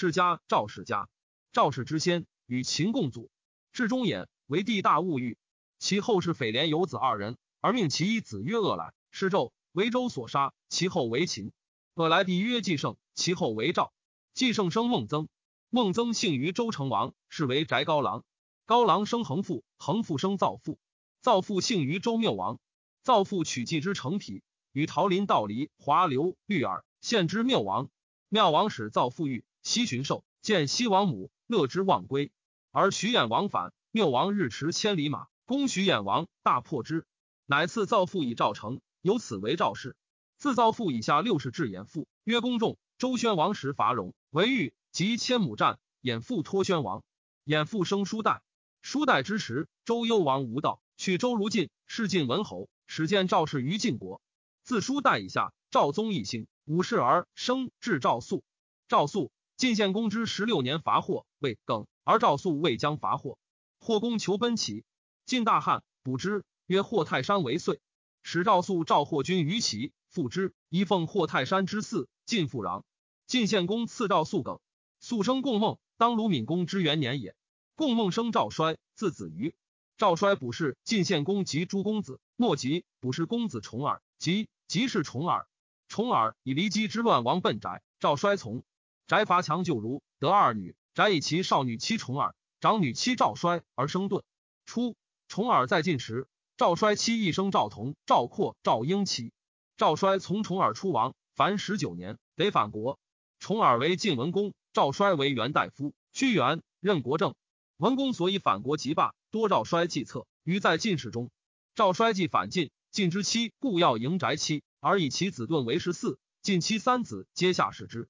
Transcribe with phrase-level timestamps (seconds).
[0.00, 1.08] 世家赵世家。
[1.50, 3.32] 赵氏之先，与秦共祖。
[3.72, 5.36] 至中衍，为帝大物欲。
[5.80, 10.54] 其后是匪廉有子二人，而命其一子曰恶来，是纣为周所杀。
[10.68, 11.50] 其后为秦。
[11.94, 13.92] 恶来帝曰季胜，其后为赵。
[14.34, 15.28] 季胜生孟曾，
[15.68, 18.22] 孟曾幸于周成王，是为翟高郎。
[18.66, 20.78] 高郎生恒父，恒父生造父，
[21.22, 22.60] 造父幸于周缪王。
[23.02, 27.90] 造父取季之成匹，与桃林道离、华流、绿耳献之缪王。
[28.28, 32.32] 缪王使造父欲西巡狩，见西王母，乐之忘归。
[32.70, 37.04] 而徐偃王反，缪王日驰千里马，攻徐偃王，大破之。
[37.44, 39.94] 乃赐造父以赵成，由此为赵氏。
[40.38, 42.78] 自造父以下六世至衍父，曰公仲。
[42.96, 47.04] 周宣王时伐戎，为豫及千亩战，衍父托宣王。
[47.44, 48.40] 衍父生叔代，
[48.80, 52.70] 叔代之时，周幽王无道，取周如晋，是晋文侯。
[52.86, 54.22] 始见赵氏于晋国，
[54.62, 58.42] 自叔代以下，赵宗一兴，五世而生至赵肃。
[58.88, 63.40] 赵肃晋献公之十六年伐霍，未更，而赵肃未将伐霍。
[63.80, 64.84] 霍公求奔齐，
[65.26, 67.80] 晋大汉，卜之，曰：“霍泰山为岁。”
[68.22, 72.08] 使赵肃召霍军于齐，复之，以奉霍泰山之祀。
[72.24, 72.84] 晋复壤。
[73.26, 74.60] 晋献公赐赵肃耿。
[75.00, 77.34] 肃生共孟，当鲁闵公之元年也。
[77.74, 79.56] 共孟生赵衰，字子瑜。
[79.96, 85.48] 赵衰卜氏晋献公及诸公子，莫及卜氏公子重耳，及及是重耳。
[85.88, 88.62] 重耳以骊姬之乱亡奔宅，赵衰从。
[89.08, 90.76] 翟伐强就如，得二女。
[90.92, 94.22] 翟以其少女妻重耳，长女妻赵衰而生顿。
[94.66, 94.96] 初，
[95.28, 96.28] 重耳在晋时，
[96.58, 99.32] 赵衰妻一生赵同、赵括、赵婴妻。
[99.78, 102.98] 赵衰从重耳出亡，凡十九年，得反国。
[103.38, 107.34] 重耳为晋文公，赵衰为元大夫，屈原任国政。
[107.78, 109.14] 文公所以反国即罢。
[109.30, 111.30] 多赵衰计策，于在晋史中。
[111.74, 116.18] 赵衰既反晋，晋之妻故要迎翟妻，而以其子盾为十四。
[116.42, 118.06] 晋妻三子皆下士之。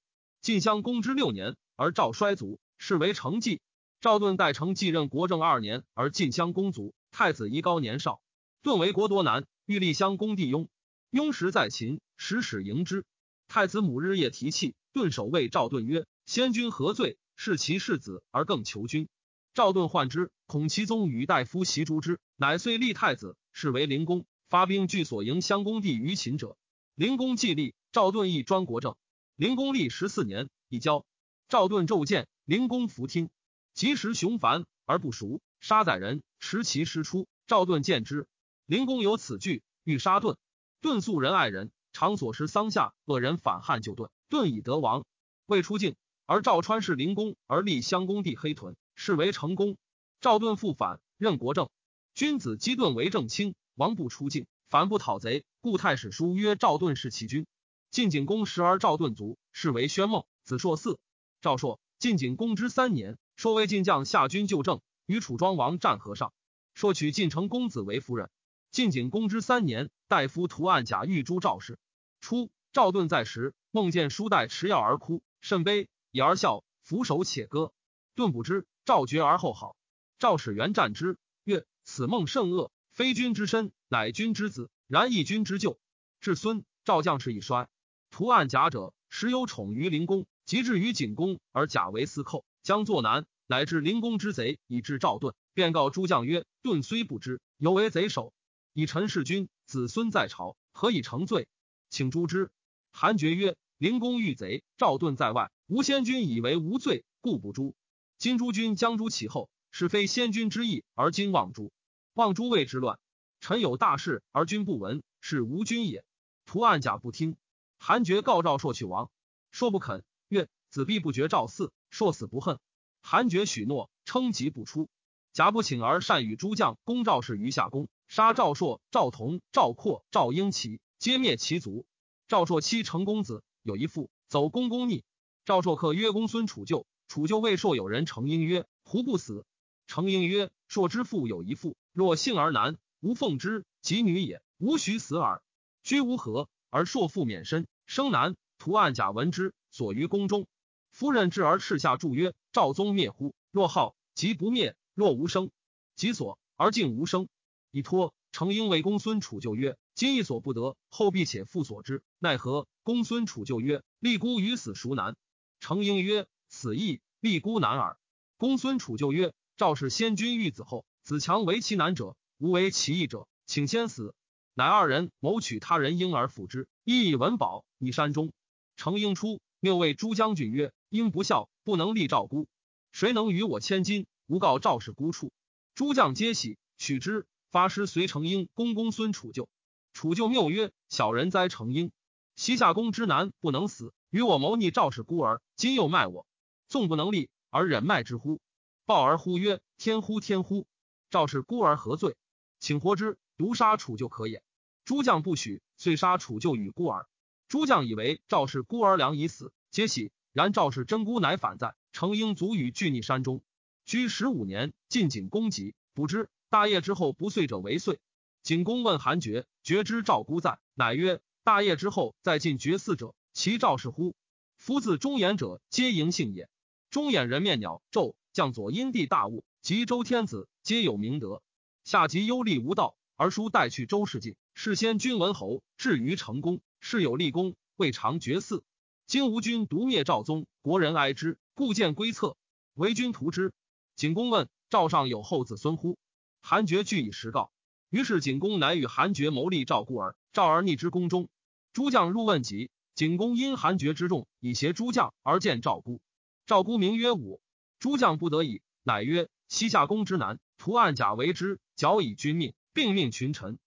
[0.49, 3.61] 晋襄公之六年，而赵衰卒，是为成纪。
[4.01, 6.95] 赵盾代成继任国政二年，而晋襄公卒。
[7.11, 8.19] 太子宜高年少，
[8.63, 10.67] 盾为国多难，欲立襄公弟雍。
[11.11, 13.05] 雍时在秦，使使迎之。
[13.47, 17.19] 太子母日夜提气，顿守谓赵盾曰：“先君何罪？
[17.35, 19.07] 是其世子而更求君。”
[19.53, 24.25] 赵盾患之，恐其宗与大夫袭诛之，乃遂立太子，是为灵公。
[24.49, 26.57] 发兵据所迎襄公帝于秦者，
[26.95, 28.95] 灵公既立，赵盾亦专国政。
[29.39, 31.05] 灵公立十四年，以交。
[31.47, 33.29] 赵盾骤见，灵公弗听。
[33.73, 37.25] 及时雄烦而不熟，杀宰人，持其师出。
[37.47, 38.27] 赵盾见之，
[38.65, 40.35] 灵公有此惧，欲杀盾。
[40.81, 45.05] 盾素仁爱人，常所食桑下，恶人反汉就盾，盾以得王。
[45.45, 45.95] 未出境，
[46.25, 48.75] 而赵川是灵公，而立襄公帝黑屯。
[48.93, 49.77] 是为成功。
[50.19, 51.69] 赵盾复反，任国政。
[52.13, 57.47] 君子姬盾为正卿，王不出境，反不讨贼，故太史书曰：“赵盾是其君。”
[57.91, 60.97] 晋景公时而赵盾卒，是为宣孟子硕嗣。
[61.41, 66.31] 赵硕，晋景公之三年，硕为晋将下军就政，与楚庄王战河上。
[66.75, 68.29] 硕娶晋成公子为夫人。
[68.69, 71.79] 晋景公之三年，大夫图案贾玉诛赵氏。
[72.21, 77.73] 初，赵盾在时，梦见叔代持药而哭，甚悲，以而笑，俯首且歌。
[78.13, 78.67] 盾不知。
[78.85, 79.75] 赵绝而后好，
[80.19, 85.79] 赵使元战之，曰：“此梦甚恶，非君之身，乃君之子，然亦君之旧。”
[86.21, 87.67] 至孙，赵将士一衰。
[88.09, 95.33] 图案甲者，时有宠于灵公，及至于景公，而贾为司寇，将作难，乃至灵公之贼，以致赵盾。
[95.53, 98.33] 便告诸将曰：“盾虽不知，犹为贼首。
[98.73, 101.47] 以臣弑君，子孙在朝，何以成罪？
[101.89, 102.49] 请诛之。”
[102.91, 107.75] 韩厥曰：“灵公遇贼，赵盾在外，吾先君以为无罪，故不诛。”
[108.17, 111.71] 今诸君将诛其后，是非先君之意，而今望诛。
[112.13, 112.99] 望诛谓之乱。
[113.39, 116.03] 臣有大事而君不闻，是无君也。
[116.45, 117.37] 图案甲不听。
[117.79, 119.09] 韩厥告赵朔去王，
[119.51, 122.59] 朔不肯，曰：“子必不绝赵嗣。”朔死不恨。
[123.01, 124.89] 韩厥许诺，称疾不出。
[125.31, 131.85] 甲不请而善与诸将攻赵氏于夏宫，杀赵朔、赵同、赵括、赵婴齐，皆灭其族。
[132.27, 135.03] 赵朔妻成公子有一妇，走公公逆。
[135.45, 139.45] 赵朔克曰：“公孙楚旧。”楚就谓硕有人成婴曰：“胡不死？”
[139.87, 145.41] 成婴曰：“硕之父有一妇，若幸而男，无奉之，及女也，无许死耳。
[145.81, 148.35] 居无何，而硕父免身，生男。
[148.57, 150.45] 图案甲闻之，所于宫中。
[150.91, 153.33] 夫人至而斥下注曰：‘赵宗灭乎？
[153.51, 155.49] 若号，即不灭；若无生，
[155.95, 157.29] 即所而竟无生。’
[157.71, 165.15] 以托成婴为公孙楚就曰：‘今亦所不得，后必且复所之，奈何？’公孙楚就曰：‘立孤于死孰难？’
[165.61, 167.99] 成婴曰。”此亦立孤难耳。
[168.35, 174.15] 公孙楚就曰：“赵氏先君遇子后，子强为其难者，无为其义者，请先死。”
[174.59, 178.33] 乃二人谋取他人婴儿抚之，亦以文宝以山中。
[178.75, 182.45] 程婴出，谬谓诸将军曰：“婴不孝，不能立赵孤。
[182.91, 184.05] 谁能与我千金？
[184.27, 185.31] 吾告赵氏孤处。
[185.75, 187.25] 诸将皆喜，取之。
[187.49, 189.47] 发师随成英公公孙楚就。
[189.93, 191.93] 楚就谬曰：“小人哉，成英！
[192.35, 196.27] 西夏公之男不能死，与我谋逆赵氏孤儿，今又卖我，
[196.67, 198.41] 纵不能立而忍卖之乎？”
[198.85, 200.67] 报而呼曰：“天乎天乎！
[201.09, 202.17] 赵氏孤儿何罪？
[202.59, 204.43] 请活之，独杀楚就可也。”
[204.89, 207.07] 诸将不许，遂杀楚舅与孤儿。
[207.47, 210.11] 诸将以为赵氏孤儿良已死，皆喜。
[210.33, 213.43] 然赵氏真孤乃反在，成英卒于巨逆山中，
[213.85, 214.73] 居十五年。
[214.87, 216.27] 晋景公疾，卜之。
[216.49, 217.99] 大业之后不遂者为遂。
[218.41, 224.15] 景公问韩厥，厥知赵孤在，乃曰：“大业之后再进绝嗣者，其赵氏乎？
[224.57, 226.49] 夫自忠言者，皆嬴姓也。
[226.89, 231.43] 忠言人面鸟纣，将左阴地大物，及周天子，皆有明德。
[231.83, 238.61] 下及忧厉无道，而书代去周氏晋，事先君文侯，至于成功，事有立功，未尝绝嗣。
[239.07, 242.35] 今吴君独灭赵宗，国人哀之，故见归策，
[242.73, 243.53] 为君图之。”
[243.95, 245.97] 景公问赵上有后子孙乎？
[246.41, 247.53] 韩厥据以实告。
[247.89, 251.29] 于是景公乃与韩厥谋立赵孤儿，赵而逆之宫中。
[251.71, 256.01] 诸将入问疾，景公因韩厥之众，以挟诸将而见赵孤。
[256.45, 257.39] 赵孤名曰武。
[257.79, 263.57] 诸将不得已，乃曰：“西夏公之难，图暗甲为之，矫以君命，并命群臣。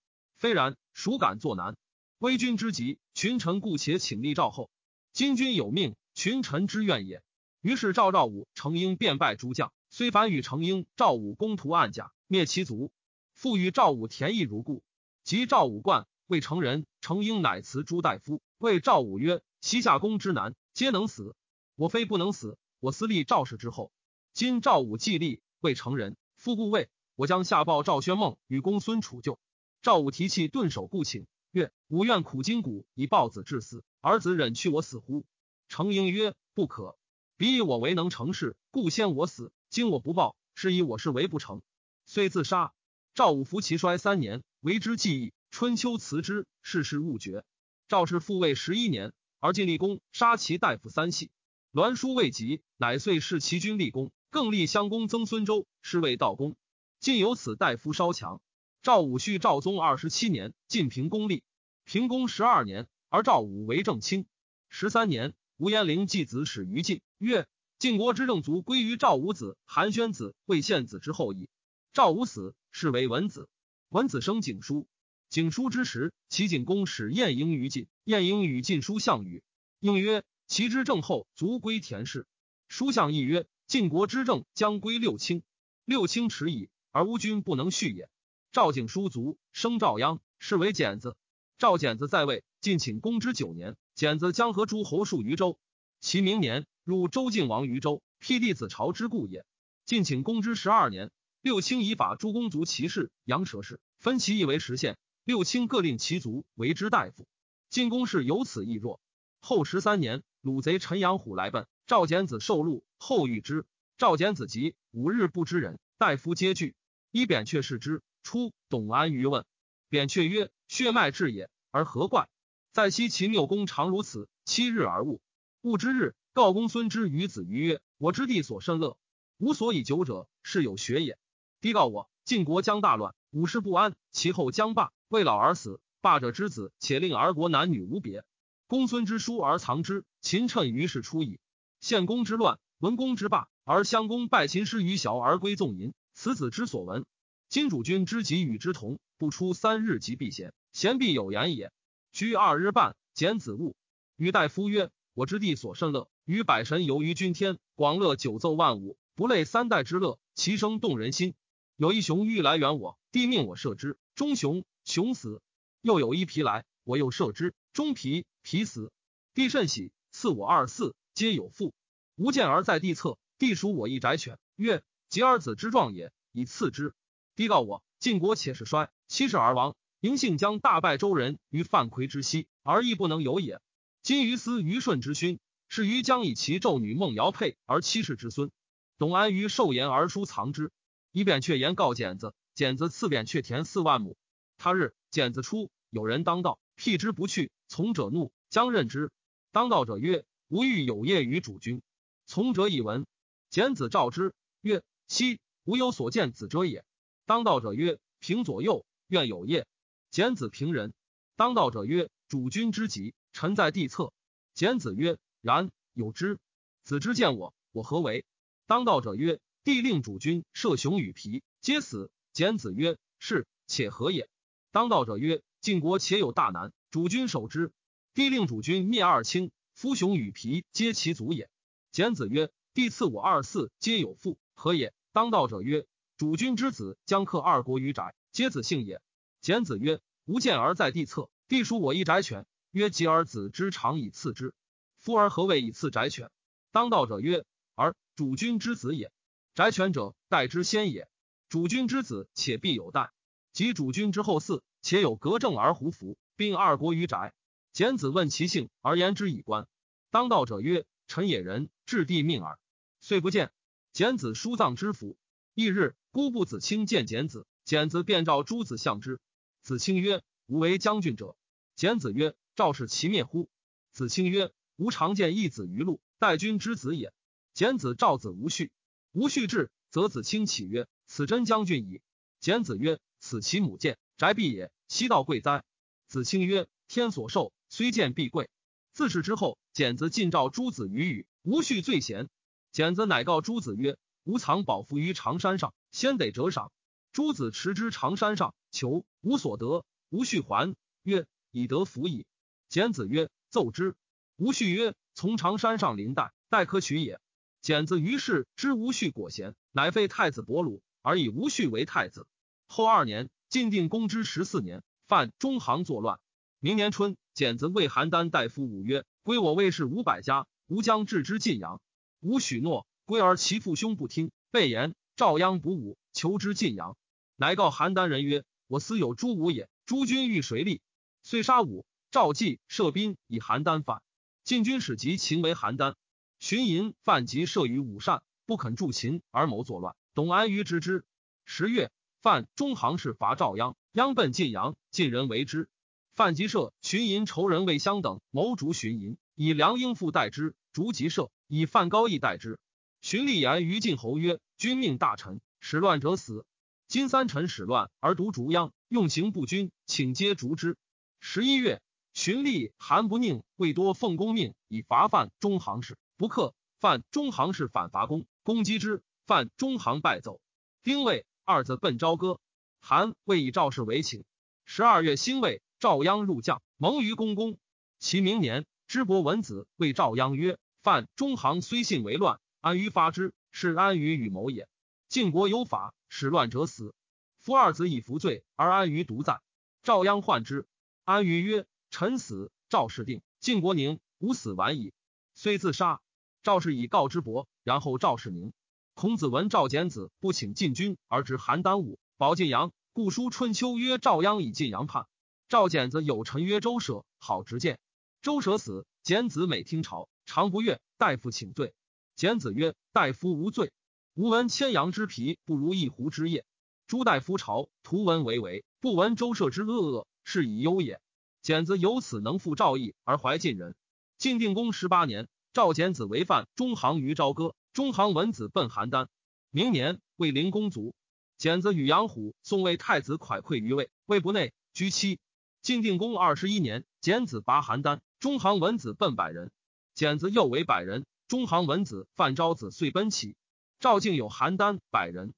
[0.43, 1.77] 非然，孰敢作难？
[2.19, 4.71] 威君之急，群臣故且请立赵后。
[5.13, 7.23] 今君有命，群臣之愿也。”
[7.63, 12.91] 于是赵赵武成英便败诸将，虽反与成英、赵武攻图暗甲，灭其族。
[13.35, 14.83] 复与赵武田邑如故，
[15.23, 21.37] 及赵武冠未成人，成英乃辞朱大夫，谓赵武曰：“西夏公之男，皆能死，
[21.77, 22.59] 我非不能死。
[22.81, 23.93] 我私立赵氏之后，
[24.33, 29.39] 今赵武既立，未成人，夫故位，我将下报赵宣孟与公孙楚就。”
[29.83, 35.25] 赵武提气顿首，故请曰：“吾愿苦筋骨以报子至死，儿子忍去我死乎？”
[35.69, 36.97] 成英曰：“不可，
[37.37, 39.51] 彼以我为能成事，故先我死。
[39.71, 41.63] 今我不报，是以我是为不成，
[42.07, 42.73] 遂自杀。”
[43.13, 45.33] 赵武服其衰三年，为之计议。
[45.51, 47.45] 春秋辞之，世事勿绝。
[47.89, 51.33] 赵氏复位十一年，而晋立功，杀其大夫三系。
[51.73, 56.55] 栾书未及，乃遂弑其君立功，更立襄公曾孙周，是谓道公。
[57.01, 58.41] 晋有此大夫稍强。
[58.83, 61.45] 赵武续赵宗二十七年，晋平公立，
[61.85, 64.27] 平公十二年，而赵武为正卿。
[64.69, 67.47] 十三年，吴延龄继子始于晋，曰：
[67.79, 71.49] 晋国之正族归于赵武子、韩宣子、魏献子之后矣。
[71.93, 72.57] 赵武死。
[72.75, 73.51] 是为文子，
[73.91, 74.89] 文子生景叔。
[75.29, 79.45] 景叔之时，齐景公使晏婴于晋，晏婴与晋书项羽，
[79.79, 82.27] 应曰：“齐之政后，卒归田氏。”
[82.67, 85.43] 书项亦曰：“晋国之政将归六卿，
[85.85, 88.09] 六卿迟矣，而吾君不能续也。”
[88.53, 91.17] 赵景叔卒，生赵鞅，是为简子。
[91.57, 95.59] 赵简子在位，晋请公之九年，简子将和诸侯戍于州。
[96.01, 99.47] 其明年，入周晋王于州，辟弟子朝之故也。
[99.87, 101.11] 晋请公之十二年。
[101.41, 104.99] 六卿以法诸公族骑士、羊舌氏，分其邑为十县。
[105.25, 107.27] 六卿各令其族为之大夫。
[107.71, 109.01] 晋公氏由此亦弱。
[109.41, 113.65] 后十三年，鲁贼陈阳虎来奔，赵简子受禄，后遇之。
[113.97, 116.75] 赵简子疾，五日不知人，大夫皆惧。
[117.13, 119.45] 一扁鹊视之，出董安于问。
[119.89, 122.29] 扁鹊曰：“血脉至也，而何怪？
[122.73, 125.21] 在昔秦六公常如此，七日而悟。
[125.61, 128.97] 悟之日，告公孙之于子于曰：我之地所甚乐，
[129.39, 131.19] 吾所以久者，是有学也。”
[131.61, 135.81] 低告我，晋国将大乱，五世不安，其后将霸，未老而死。
[136.01, 138.25] 霸者之子，且令儿国男女无别。
[138.67, 141.39] 公孙之书而藏之，秦趁于是出矣。
[141.81, 147.05] 献公之乱，文公之霸，而襄公拜秦师于小而归纵淫，此子之所闻。
[147.53, 151.71] 今主君之己与之同，不出三日即避贤，贤必有言也。
[152.11, 153.77] 居二日半，简子物。
[154.17, 161.35] 与大夫曰：我之地所甚乐，与百神游于君天，广乐九奏万舞，不累三代之乐，其声动人心。
[161.77, 165.43] 有一熊欲来援我，帝命我射之，中熊熊死。
[165.83, 168.91] 又有一皮来，我又射之，中皮皮死。
[169.35, 171.75] 帝甚喜，赐我二嗣，皆有父。
[172.17, 176.95] 吾见而在地侧，帝属我一宅犬，曰：及儿子之状也，以赐之。
[177.35, 179.75] 帝告我：晋国且是衰，七世而亡。
[180.01, 183.61] 嬴姓将大败周人于范夔之西，而亦不能有也。
[184.03, 188.51] 今于思虞舜之勋，是于将以其纣女孟瑶配而七世之孙。
[188.99, 190.73] 董安于寿言而书藏之。
[191.13, 194.17] 以扁鹊言告简子，简子赐扁鹊田四万亩。
[194.59, 197.51] 他日，简子出，有人当道，辟之不去。
[197.69, 199.11] 从者怒，将任之。
[199.53, 201.81] 当道者曰：“吾欲有业于主君。”
[202.27, 203.07] 从者以闻。
[203.51, 206.85] 简子召之，曰：“昔吾有所见子者也。”
[207.25, 209.67] 当道者曰：“平左右，愿有业。”
[210.11, 210.93] 简子平人。
[211.37, 214.13] 当道者曰：“主君之疾，臣在地侧。”
[214.55, 216.39] 简子曰：“然有之。
[216.83, 218.25] 子之见我，我何为？”
[218.67, 224.29] 当道者曰：“帝令主君射熊与皮，皆死。”简子曰：“是，且何也？”
[224.73, 227.73] 当道者曰：“晋国且有大难，主君守之。
[228.15, 231.49] 帝令主君灭二卿，夫熊与皮皆其族也。”
[231.93, 235.87] 简子曰：“帝赐我二嗣，皆有父，何也？”当道者曰
[236.23, 239.03] ：“主君之子将克二国于宅，皆子姓也。”
[239.43, 244.55] 简子曰：“吾见而在地侧，地属我一宅犬。”曰：“及而子之长以赐之。
[245.01, 246.31] 夫而何谓以赐宅犬？”
[246.71, 249.11] 当道者曰：“而主君之子也。
[249.57, 251.09] 宅犬者，待之先也。
[251.49, 253.11] 主君之子，且必有待。
[253.53, 257.35] 及主君之后嗣，且有隔政而胡服，并二国于宅。”
[257.75, 259.67] 简子问其姓，而言之以观。
[260.13, 262.61] 当道者曰：“臣也人，至帝命耳。”
[263.03, 263.51] 遂不见。
[263.93, 265.17] 简子书葬之府。
[265.55, 269.21] 翌日，姑布子卿见简子，简子便召诸子相之。
[269.61, 271.37] 子卿曰：“吾为将军者。”
[271.77, 273.51] 简子曰：“赵氏其灭乎？”
[273.93, 277.13] 子卿曰：“吾常见一子于路，待君之子也。”
[277.53, 278.73] 简子召子无序，
[279.13, 282.01] 无序至，则子卿起曰：“此真将军矣。”
[282.41, 284.73] 简子曰：“此其母见宅必也。
[284.89, 285.65] 西道贵哉？”
[286.09, 288.49] 子卿曰：“天所受，虽见必贵。”
[288.95, 292.31] 自是之后，简子进召诸子于语，无序最贤。
[292.71, 296.73] 简子乃告诸子曰：“吾藏宝符于长山上，先得折赏。”
[297.13, 299.85] 诸子持之长山上，求无所得。
[300.09, 302.27] 无序还曰：“以得福矣。”
[302.69, 303.95] 简子曰：“奏之。”
[304.37, 307.21] 无序曰：“从长山上临代，待可取也。”
[307.61, 312.27] 简子于是知无序果贤，乃废太子伯鲁，而以无序为太子。
[312.67, 316.19] 后二年，晋定公之十四年，犯中行作乱。
[316.59, 321.81] 明年春，简子为邯郸大夫五曰：“归我卫士五百家，吾将置之晋阳。”
[322.21, 326.97] 吾许诺，归而其父兄不听，备言赵鞅不武，求之晋阳。
[327.37, 330.81] 乃告邯郸人曰：“我私有诸武也，诸君欲谁立？”
[331.23, 331.85] 遂杀武。
[332.11, 334.01] 赵季、射宾以邯郸反。
[334.45, 335.95] 晋军使及秦为邯郸，
[336.39, 339.95] 荀寅、范吉射于武善，不肯助秦而谋作乱。
[340.15, 341.05] 董安于知之。
[341.45, 341.91] 十月，
[342.23, 345.69] 范中行氏伐赵鞅，鞅奔晋阳，晋人为之。
[346.17, 351.31] 范吉射、荀寅仇人魏襄等谋逐荀寅，以梁婴父代之，逐吉射。
[351.47, 352.59] 以范高义代之。
[353.03, 356.47] 荀立言于晋侯曰：“君命大臣，使乱者死。
[356.87, 360.77] 今三臣使乱而独逐鞅，用刑不均，请皆逐之。”
[361.19, 361.83] 十一月，
[362.15, 366.55] 荀立、韩不宁、魏多奉公命以伐范中行氏，不克。
[366.79, 370.41] 范中行氏反伐公，攻击之，范中行败走。
[370.85, 372.39] 丁未，二子奔朝歌。
[372.81, 374.23] 韩、魏以赵氏为请。
[374.65, 377.59] 十二月辛未，赵鞅入将，蒙于公宫。
[377.99, 380.57] 其明年，知伯文子谓赵鞅曰。
[380.85, 384.69] 犯中行虽信为乱，安于发之，是安于与谋也。
[385.09, 386.95] 晋国有法，使乱者死。
[387.41, 389.41] 夫二子以服罪，而安于独在。
[389.83, 390.69] 赵鞅患之，
[391.03, 393.21] 安于曰：“臣死，赵氏定。
[393.41, 394.93] 晋国宁，吾死晚矣。”
[395.35, 396.01] 虽自杀。
[396.45, 398.53] 赵氏以告之伯，然后赵氏宁。
[398.95, 405.09] 孔子闻赵简子不请晋军而执邯郸武，保晋阳，故书春秋曰：“赵鞅以晋阳叛。”
[405.51, 407.81] 赵简子有臣曰：“周舍好直谏。”
[408.23, 410.09] 周舍死，简子每听朝。
[410.27, 411.75] 常不悦，大夫请罪。
[412.15, 413.73] 简子曰：“大夫无罪。
[414.15, 416.45] 吾闻千羊之皮不如一狐之腋。
[416.87, 421.01] 诸大夫朝，图闻为为，不闻周社之恶恶，是以忧也。”
[421.43, 423.75] 简子由此能复赵义而怀晋人。
[424.19, 427.57] 晋定公十八年，赵简子为犯中行于朝歌。
[427.73, 429.09] 中行闻子奔邯郸。
[429.51, 430.95] 明年，魏灵公卒。
[431.39, 435.19] 简子与杨虎、送魏太子蒯聩于魏，魏不内，居妻。
[435.63, 437.99] 晋定公二十一年，简子拔邯郸。
[438.21, 439.51] 中行闻子奔百人。
[439.95, 443.37] 简子又为百人，中行文子范昭子遂奔齐。
[443.81, 445.33] 赵敬有邯郸百人，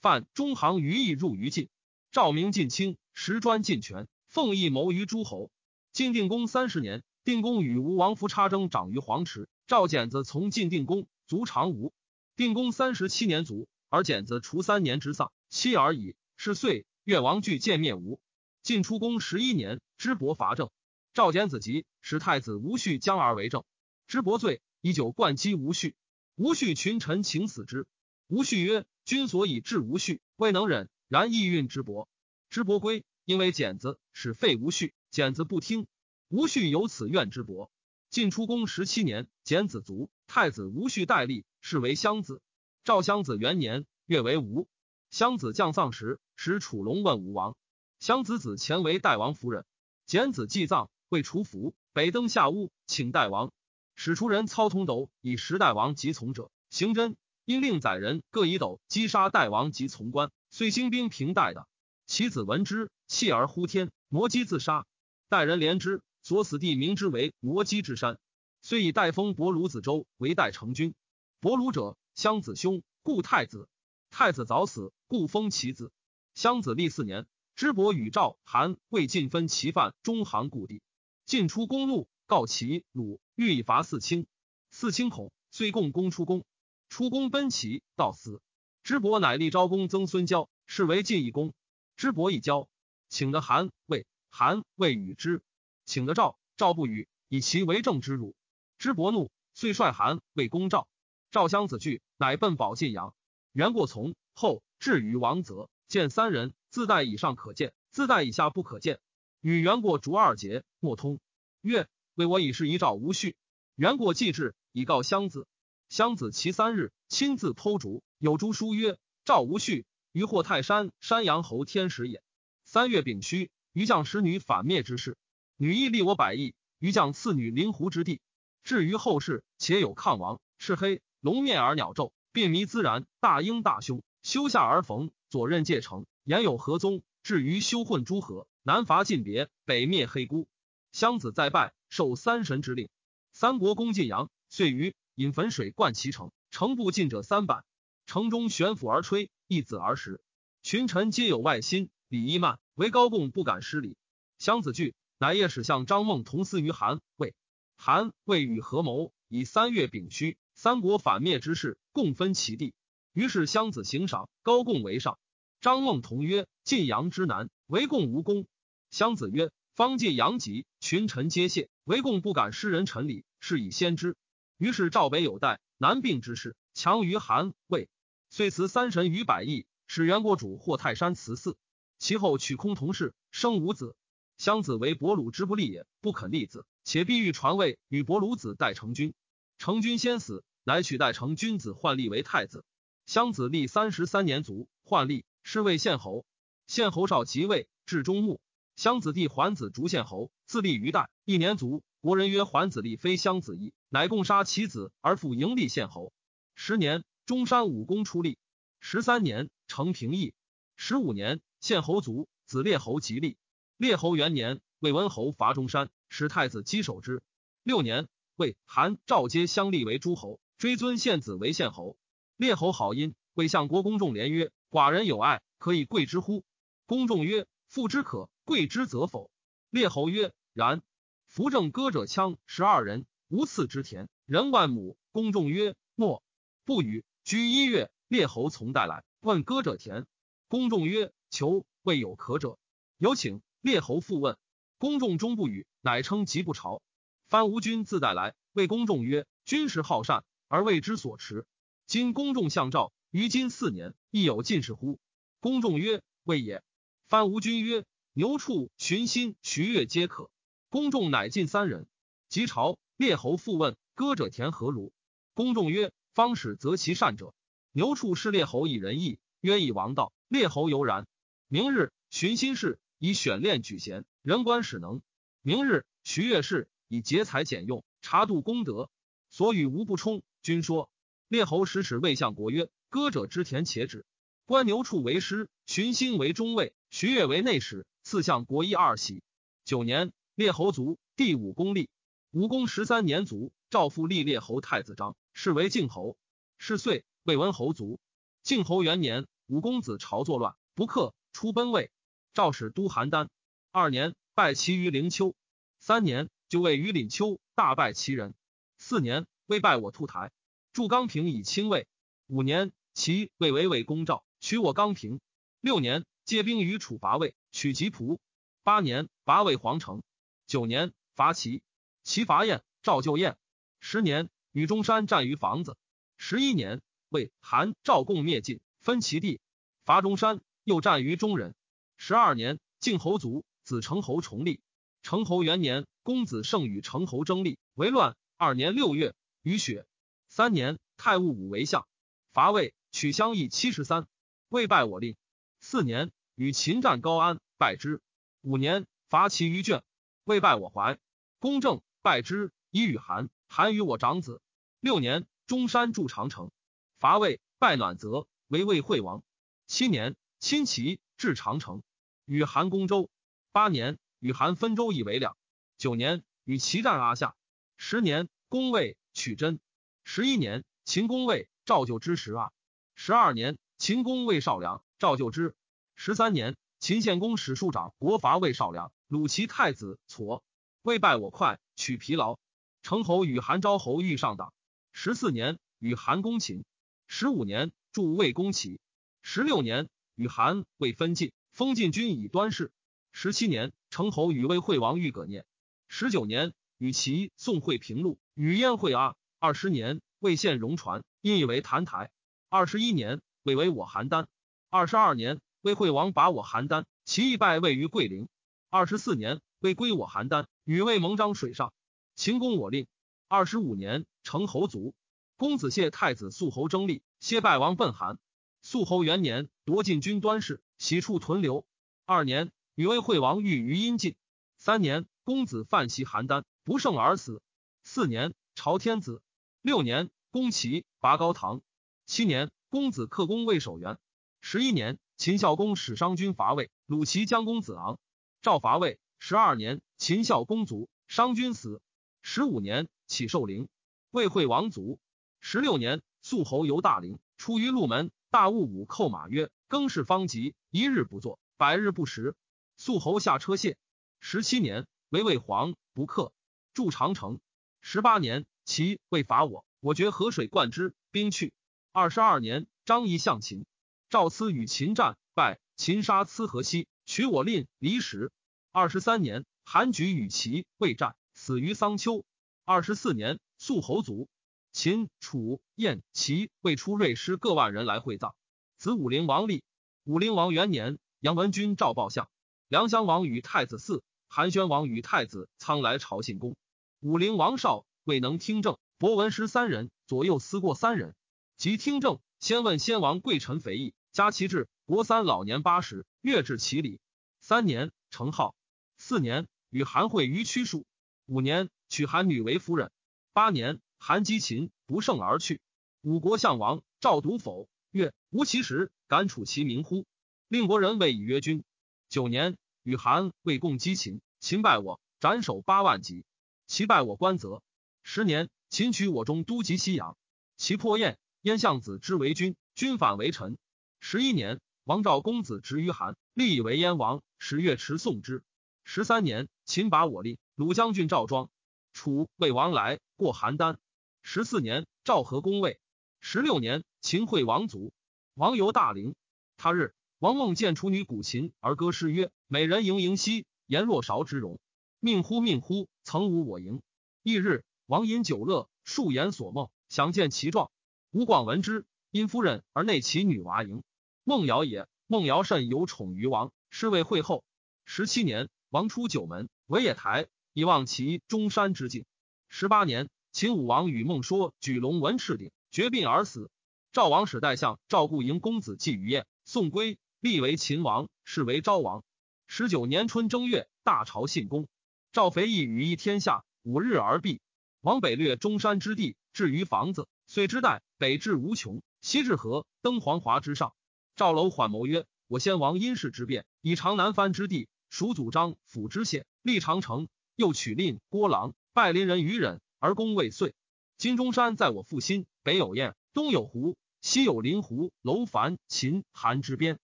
[0.00, 1.68] 范中行余意入于晋。
[2.12, 5.50] 赵明晋卿，石专晋权，奉义谋于诸侯。
[5.92, 9.48] 晋定公三十年，定公与吴王夫差争长于黄池。
[9.66, 11.92] 赵简子从晋定公，卒长吴。
[12.36, 16.14] 定公三十七年卒，而简子除三年之丧，妻而已。
[16.36, 18.20] 是岁，越王惧见灭吴。
[18.62, 20.70] 晋出公十一年，知伯伐郑。
[21.12, 23.64] 赵简子急，使太子吴续将而为政。
[24.06, 25.94] 知伯罪，以酒灌击吴恤。
[26.36, 27.86] 吴恤群臣请死之。
[28.28, 32.08] 吴恤曰：“君所以治吴恤，未能忍，然意运之薄，
[32.48, 34.92] 之伯归，因为简子，使废吴恤。
[35.10, 35.86] 简子不听，
[36.28, 37.70] 吴恤由此怨之伯。
[38.08, 42.40] 晋出公十七年，简子卒，太子吴恤代立，是为襄子。
[42.84, 44.68] 赵襄子元年，月为吴。
[45.10, 47.56] 襄子降丧时，使楚龙问吴王。
[47.98, 49.66] 襄子子前为代王夫人。
[50.06, 53.52] 简子祭葬，未除服，北登下屋，请代王。
[54.02, 61.68] 使出人操通斗以时代王及从者，行真因令宰人各以斗击杀代王及从官，遂兴兵平代的。
[62.06, 64.86] 其子闻之，弃而呼天，摩击自杀。
[65.28, 68.18] 代人怜之，所死地名之为摩击之山。
[68.62, 70.94] 遂以代封伯鲁子周为代成君。
[71.38, 73.68] 伯鲁者，襄子兄，故太子。
[74.08, 75.92] 太子早死，故封其子。
[76.34, 80.80] 襄子历四年，知伯与赵、韩、魏晋分其犯中行故地。
[81.26, 84.26] 晋出公路，告齐、鲁，欲以伐四卿。
[84.70, 86.44] 四卿恐，遂共攻出宫。
[86.90, 88.42] 出宫奔齐，到死。
[88.82, 91.54] 知伯乃立昭公曾孙交，是为晋义公。
[91.96, 92.68] 知伯以交，
[93.08, 95.42] 请的韩、魏，韩、魏与之。
[95.86, 98.34] 请的赵，赵不与，以其为政之辱。
[98.76, 100.86] 知伯怒，遂率韩、魏攻赵。
[101.30, 103.14] 赵襄子惧，乃奔保晋阳。
[103.52, 109.00] 元过从后，至于王泽，见三人，自带以上可见，自带以下不可见。
[109.40, 111.20] 与元过逐二节，莫通。
[111.62, 111.88] 曰：
[112.20, 113.34] 为我已是一诏无序。
[113.76, 115.48] 元过既至，以告襄子。
[115.88, 122.22] 襄子其三日，亲自剖竹，有诸书曰：赵无序，于获泰山山阳侯天时也。
[122.62, 125.16] 三月丙戌，余将使女反灭之事，
[125.56, 126.54] 女亦立我百亿。
[126.78, 128.20] 余将赐女临湖之地。
[128.62, 131.00] 至于后世，且有抗王，赤黑。
[131.20, 137.02] 龙面而鸟昼，鬓迷自然，大鹰大凶，修下而逢，左任介城，言有合宗。
[137.22, 140.48] 至于修混诸河，南伐晋别，北灭黑孤。
[140.92, 142.88] 襄子再拜，受三神之令。
[143.32, 147.62] 三国攻晋阳，遂于引汾水灌其城，城不进者三百。
[148.06, 150.22] 城中悬釜而吹，一子而食。
[150.62, 153.96] 群臣皆有外心，礼仪慢，唯高贡不敢失礼。
[154.38, 157.34] 襄子惧，乃夜使向张孟同司于韩魏。
[157.76, 160.38] 韩魏与合谋，以三月丙戌。
[160.54, 162.74] 三国反灭之事，共分其地。
[163.12, 165.18] 于是襄子行赏，高贡为上。
[165.60, 168.46] 张孟同曰：“晋阳之南，唯贡无功。”
[168.90, 174.14] 襄子曰：“方晋阳极，群臣皆谢，唯贡不敢失人臣礼，是以先之。”
[174.60, 177.88] 于是赵北有代，南并之势，强于韩魏。
[178.28, 181.56] 遂辞三神于百亿，使元国主获泰山祠祀。
[181.98, 183.96] 其后取空同氏，生五子。
[184.36, 189.14] 襄子为伯鲁之不立也，不肯立子，且必欲传位与伯鲁子代成君。
[189.56, 190.44] 成君先死。
[190.62, 192.66] 乃取代成君子换立为太子。
[193.06, 196.26] 襄子立三十三年卒，换立是为献侯。
[196.66, 198.42] 献侯少即位，至中穆。
[198.80, 201.82] 襄子弟桓子逐献侯，自立于代，一年卒。
[202.00, 206.14] 国人曰：桓子立非襄子意，乃共杀其子而复迎立献侯。
[206.54, 208.38] 十年，中山武功出立。
[208.80, 210.32] 十三年，成平邑。
[210.76, 213.36] 十五年，献侯卒，子列侯即立。
[213.76, 217.22] 列侯元年，魏文侯伐中山，使太子击守之。
[217.62, 220.40] 六年，魏、韩、赵皆相立为诸侯。
[220.56, 221.98] 追尊献子为献侯，
[222.38, 226.44] 列侯好音，魏相国公仲连曰：“寡人有爱，可以贵之乎？”
[226.86, 229.30] 公仲曰：“父之可贵之，则否？”
[229.70, 230.82] 列侯曰：“然。”
[231.28, 234.96] 扶正歌者羌十二人，无赐之田，人万亩。
[235.12, 236.24] 公仲曰：“莫
[236.64, 240.04] 不与。”居一月，列侯从带来，问歌者田。
[240.48, 242.58] 公仲曰：“求未有可者，
[242.98, 244.36] 有请。”列侯复问，
[244.78, 246.82] 公仲终不语，乃称疾不朝。
[247.28, 251.46] 藩吴君自带来，谓公仲曰：“君士好善。”而为之所持。
[251.86, 254.98] 今公众相召，于今四年，亦有进士乎？
[255.38, 256.64] 公众曰：“未也。”
[257.06, 257.84] 藩吴君曰
[258.20, 260.30] ：“牛处、寻心、徐悦皆可。”
[260.68, 261.88] 公众乃进三人。
[262.28, 264.92] 及朝，列侯复问：“歌者田何如？”
[265.32, 267.32] 公众曰：“方使择其善者。”
[267.72, 270.12] 牛处是列侯以仁义，曰以王道。
[270.28, 271.06] 列侯犹然。
[271.48, 275.00] 明日，寻心事以选练举贤，人官使能。
[275.40, 278.90] 明日，徐悦事以节财俭用，察度功德，
[279.30, 280.22] 所与无不充。
[280.42, 280.90] 君说，
[281.26, 284.04] 列侯使使魏相国曰：“歌者之田且止。”
[284.44, 289.22] 官牛处为师，寻心为中尉，徐悦为内史，赐相国一二喜。
[289.64, 291.88] 九年，列侯卒，第五公立。
[292.30, 296.16] 吴公十三年卒，赵复立列侯太子章，是为靖侯。
[296.58, 298.00] 是岁，魏文侯卒。
[298.42, 301.90] 靖侯元年，武公子朝作乱，不克，出奔魏。
[302.34, 303.28] 赵使都邯郸。
[303.72, 305.34] 二年，败齐于灵丘。
[305.78, 308.34] 三年，就位于廪丘，大败齐人。
[308.78, 309.26] 四年。
[309.46, 310.30] 未拜我兔台，
[310.72, 311.88] 祝刚平以亲魏。
[312.28, 315.20] 五年，齐魏为魏公赵，取我刚平。
[315.60, 318.20] 六年，借兵于楚伐魏，取其蒲。
[318.62, 320.00] 八年，伐魏皇城。
[320.46, 321.60] 九年，伐齐，
[322.04, 323.36] 齐伐燕，赵救燕。
[323.80, 325.76] 十年，与中山战于房子。
[326.16, 329.40] 十一年，魏、韩、赵共灭晋，分其地，
[329.84, 331.56] 伐中山，又战于中人。
[331.96, 334.60] 十二年，晋侯卒，子成侯重立。
[335.02, 338.16] 成侯元年，公子胜与成侯争立，为乱。
[338.36, 339.16] 二年六月。
[339.42, 339.84] 雨雪
[340.28, 341.88] 三年，太戊武为相，
[342.30, 344.06] 伐魏，取襄邑七十三。
[344.48, 345.16] 魏败我令。
[345.58, 348.00] 四年，与秦战高安，败之。
[348.40, 349.82] 五年，伐齐于卷，
[350.24, 350.98] 未败我怀。
[351.38, 354.40] 公正败之，以与韩，韩与我长子。
[354.80, 356.50] 六年，中山筑长城，
[356.98, 359.22] 伐魏，败暖泽，为魏惠王。
[359.66, 361.82] 七年，亲齐，至长城，
[362.24, 363.10] 与韩攻州。
[363.52, 365.36] 八年，与韩分州以为两。
[365.76, 367.36] 九年，与齐战阿夏。
[367.76, 368.96] 十年，攻魏。
[369.12, 369.60] 取真。
[370.04, 372.50] 十一年，秦公魏赵就之十二
[372.94, 375.54] 十二年，秦公魏少梁赵就之
[376.02, 380.40] 十三年，秦献公使庶长国伐魏少梁，鲁齐太子痤，
[380.80, 382.38] 魏败我快，取疲劳。
[382.80, 384.54] 成侯与韩昭侯欲上党。
[384.92, 386.64] 十四年，与韩攻秦。
[387.06, 388.80] 十五年，助魏攻齐。
[389.20, 392.72] 十六年，与韩魏分晋，封晋军以端氏。
[393.12, 395.44] 十七年，成侯与魏惠王欲葛念。
[395.86, 399.16] 十九年，与齐宋会平陆，与燕会阿。
[399.38, 402.10] 二十年，魏献戎船，因以为澹台。
[402.48, 404.24] 二十一年，魏为我邯郸。
[404.70, 408.28] 二十二年，魏惠王拔我邯郸，齐亦败位于桂陵。
[408.70, 411.74] 二十四年，魏归我邯郸，与魏盟章水上。
[412.14, 412.86] 秦公我令。
[413.28, 414.94] 二十五年，成侯卒。
[415.36, 418.18] 公子谢太子肃侯争立，谢败王奔韩。
[418.62, 421.66] 肃侯元年，夺晋军端氏，喜处屯留。
[422.06, 424.16] 二年，与魏惠王遇于阴晋。
[424.56, 427.42] 三年，公子犯袭邯郸，不胜而死。
[427.82, 429.20] 四年，朝天子。
[429.60, 431.60] 六年，攻齐，拔高唐。
[432.06, 433.98] 七年，公子克公魏守元。
[434.40, 437.98] 十一年，秦孝公使商君伐魏，鲁齐将公子昂。
[438.40, 438.98] 赵伐魏。
[439.18, 441.82] 十二年，秦孝公卒，商君死。
[442.22, 443.68] 十五年，启寿陵，
[444.10, 444.98] 魏惠王卒。
[445.38, 452.34] 十六年，肃侯游大陵，出于鹿门，大雾武寇马曰：“更事方急，一日不作，百日不食。”
[452.78, 453.76] 肃侯下车谢。
[454.20, 456.32] 十七年，为魏皇不克，
[456.72, 457.40] 筑长城。
[457.82, 461.52] 十八年，齐魏伐我，我决河水灌之，兵去。
[461.92, 463.66] 二十二年，张仪向秦，
[464.10, 468.32] 赵疵与秦战，败，秦杀疵河西，取我令离石。
[468.72, 471.14] 二十三年，韩举与齐魏战。
[471.32, 472.24] 死于桑丘。
[472.64, 474.28] 二十四年，肃侯卒。
[474.72, 478.34] 秦、楚、燕、齐魏出锐师各万人来会葬。
[478.78, 479.62] 子武灵王立。
[480.02, 482.28] 武灵王元年，杨文君赵报相。
[482.66, 486.56] 梁襄王与太子嗣，韩宣王与太子仓来朝信公。
[486.98, 488.76] 武灵王少，未能听政。
[488.98, 491.14] 博文师三人，左右思过三人。
[491.56, 494.68] 即听政，先问先王贵臣肥义，加其志。
[494.86, 497.00] 国三老年八十，月至其礼。
[497.40, 498.54] 三年，成号。
[498.98, 500.84] 四年，与韩会于曲数。
[501.26, 502.90] 五年，娶韩女为夫人。
[503.32, 505.60] 八年，韩击秦，不胜而去。
[506.02, 510.06] 五国相王赵独否，曰：“吾其实，敢处其民乎？”
[510.48, 511.62] 令国人谓以曰君。
[512.08, 516.24] 九年，与韩魏共击秦，秦败我，斩首八万级。
[516.66, 517.62] 其败我官泽。
[518.02, 520.16] 十年，秦取我中都及西阳。
[520.56, 523.56] 其破燕，燕相子之为君，君反为臣。
[524.02, 527.22] 十一年，王赵公子执于韩，立以为燕王。
[527.38, 528.42] 十月持送之。
[528.82, 530.38] 十三年，秦拔我令。
[530.56, 531.48] 鲁将军赵庄，
[531.92, 533.76] 楚魏王来过邯郸。
[534.22, 535.78] 十四年，赵和攻魏。
[536.18, 537.92] 十六年，秦惠王卒。
[538.34, 539.14] 王游大陵。
[539.56, 544.58] 他日，王梦见楚女古琴而歌诗曰：“美人盈盈兮，颜若韶之容。
[544.98, 546.80] 命乎命乎，曾无我盈。”
[547.22, 550.70] 翌日，王饮酒乐，数言所梦，想见其状。
[551.10, 553.82] 吴广闻之，因夫人而内其女娃迎。
[554.24, 554.86] 孟尧也。
[555.06, 557.44] 孟尧甚有宠于王，是为惠后。
[557.84, 560.28] 十七年，王出九门，为野台。
[560.52, 562.04] 以望其中山之境。
[562.48, 566.50] 十八年，秦武王与孟说举龙文赤鼎，绝病而死。
[566.92, 572.02] 赵王使代相赵固迎公子季于燕，送归，立为秦王，是为昭王。
[572.48, 574.66] 十九年春正月，大朝信公。
[575.12, 577.40] 赵肥义羽翼天下，五日而毕。
[577.80, 583.72] 王北略中山之地，至于房子，遂之代北至无穷，西至河，登黄华之上。
[584.20, 593.54] 赵楼缓谋曰：“我先王因事之变，以长南藩之地，属祖章府之县，立长城。”又取令郭郎拜邻人于忍而攻未遂。
[593.96, 597.94] 金中山在我腹心，北有燕，东有湖，西有临湖。
[598.02, 599.78] 楼烦秦韩之边，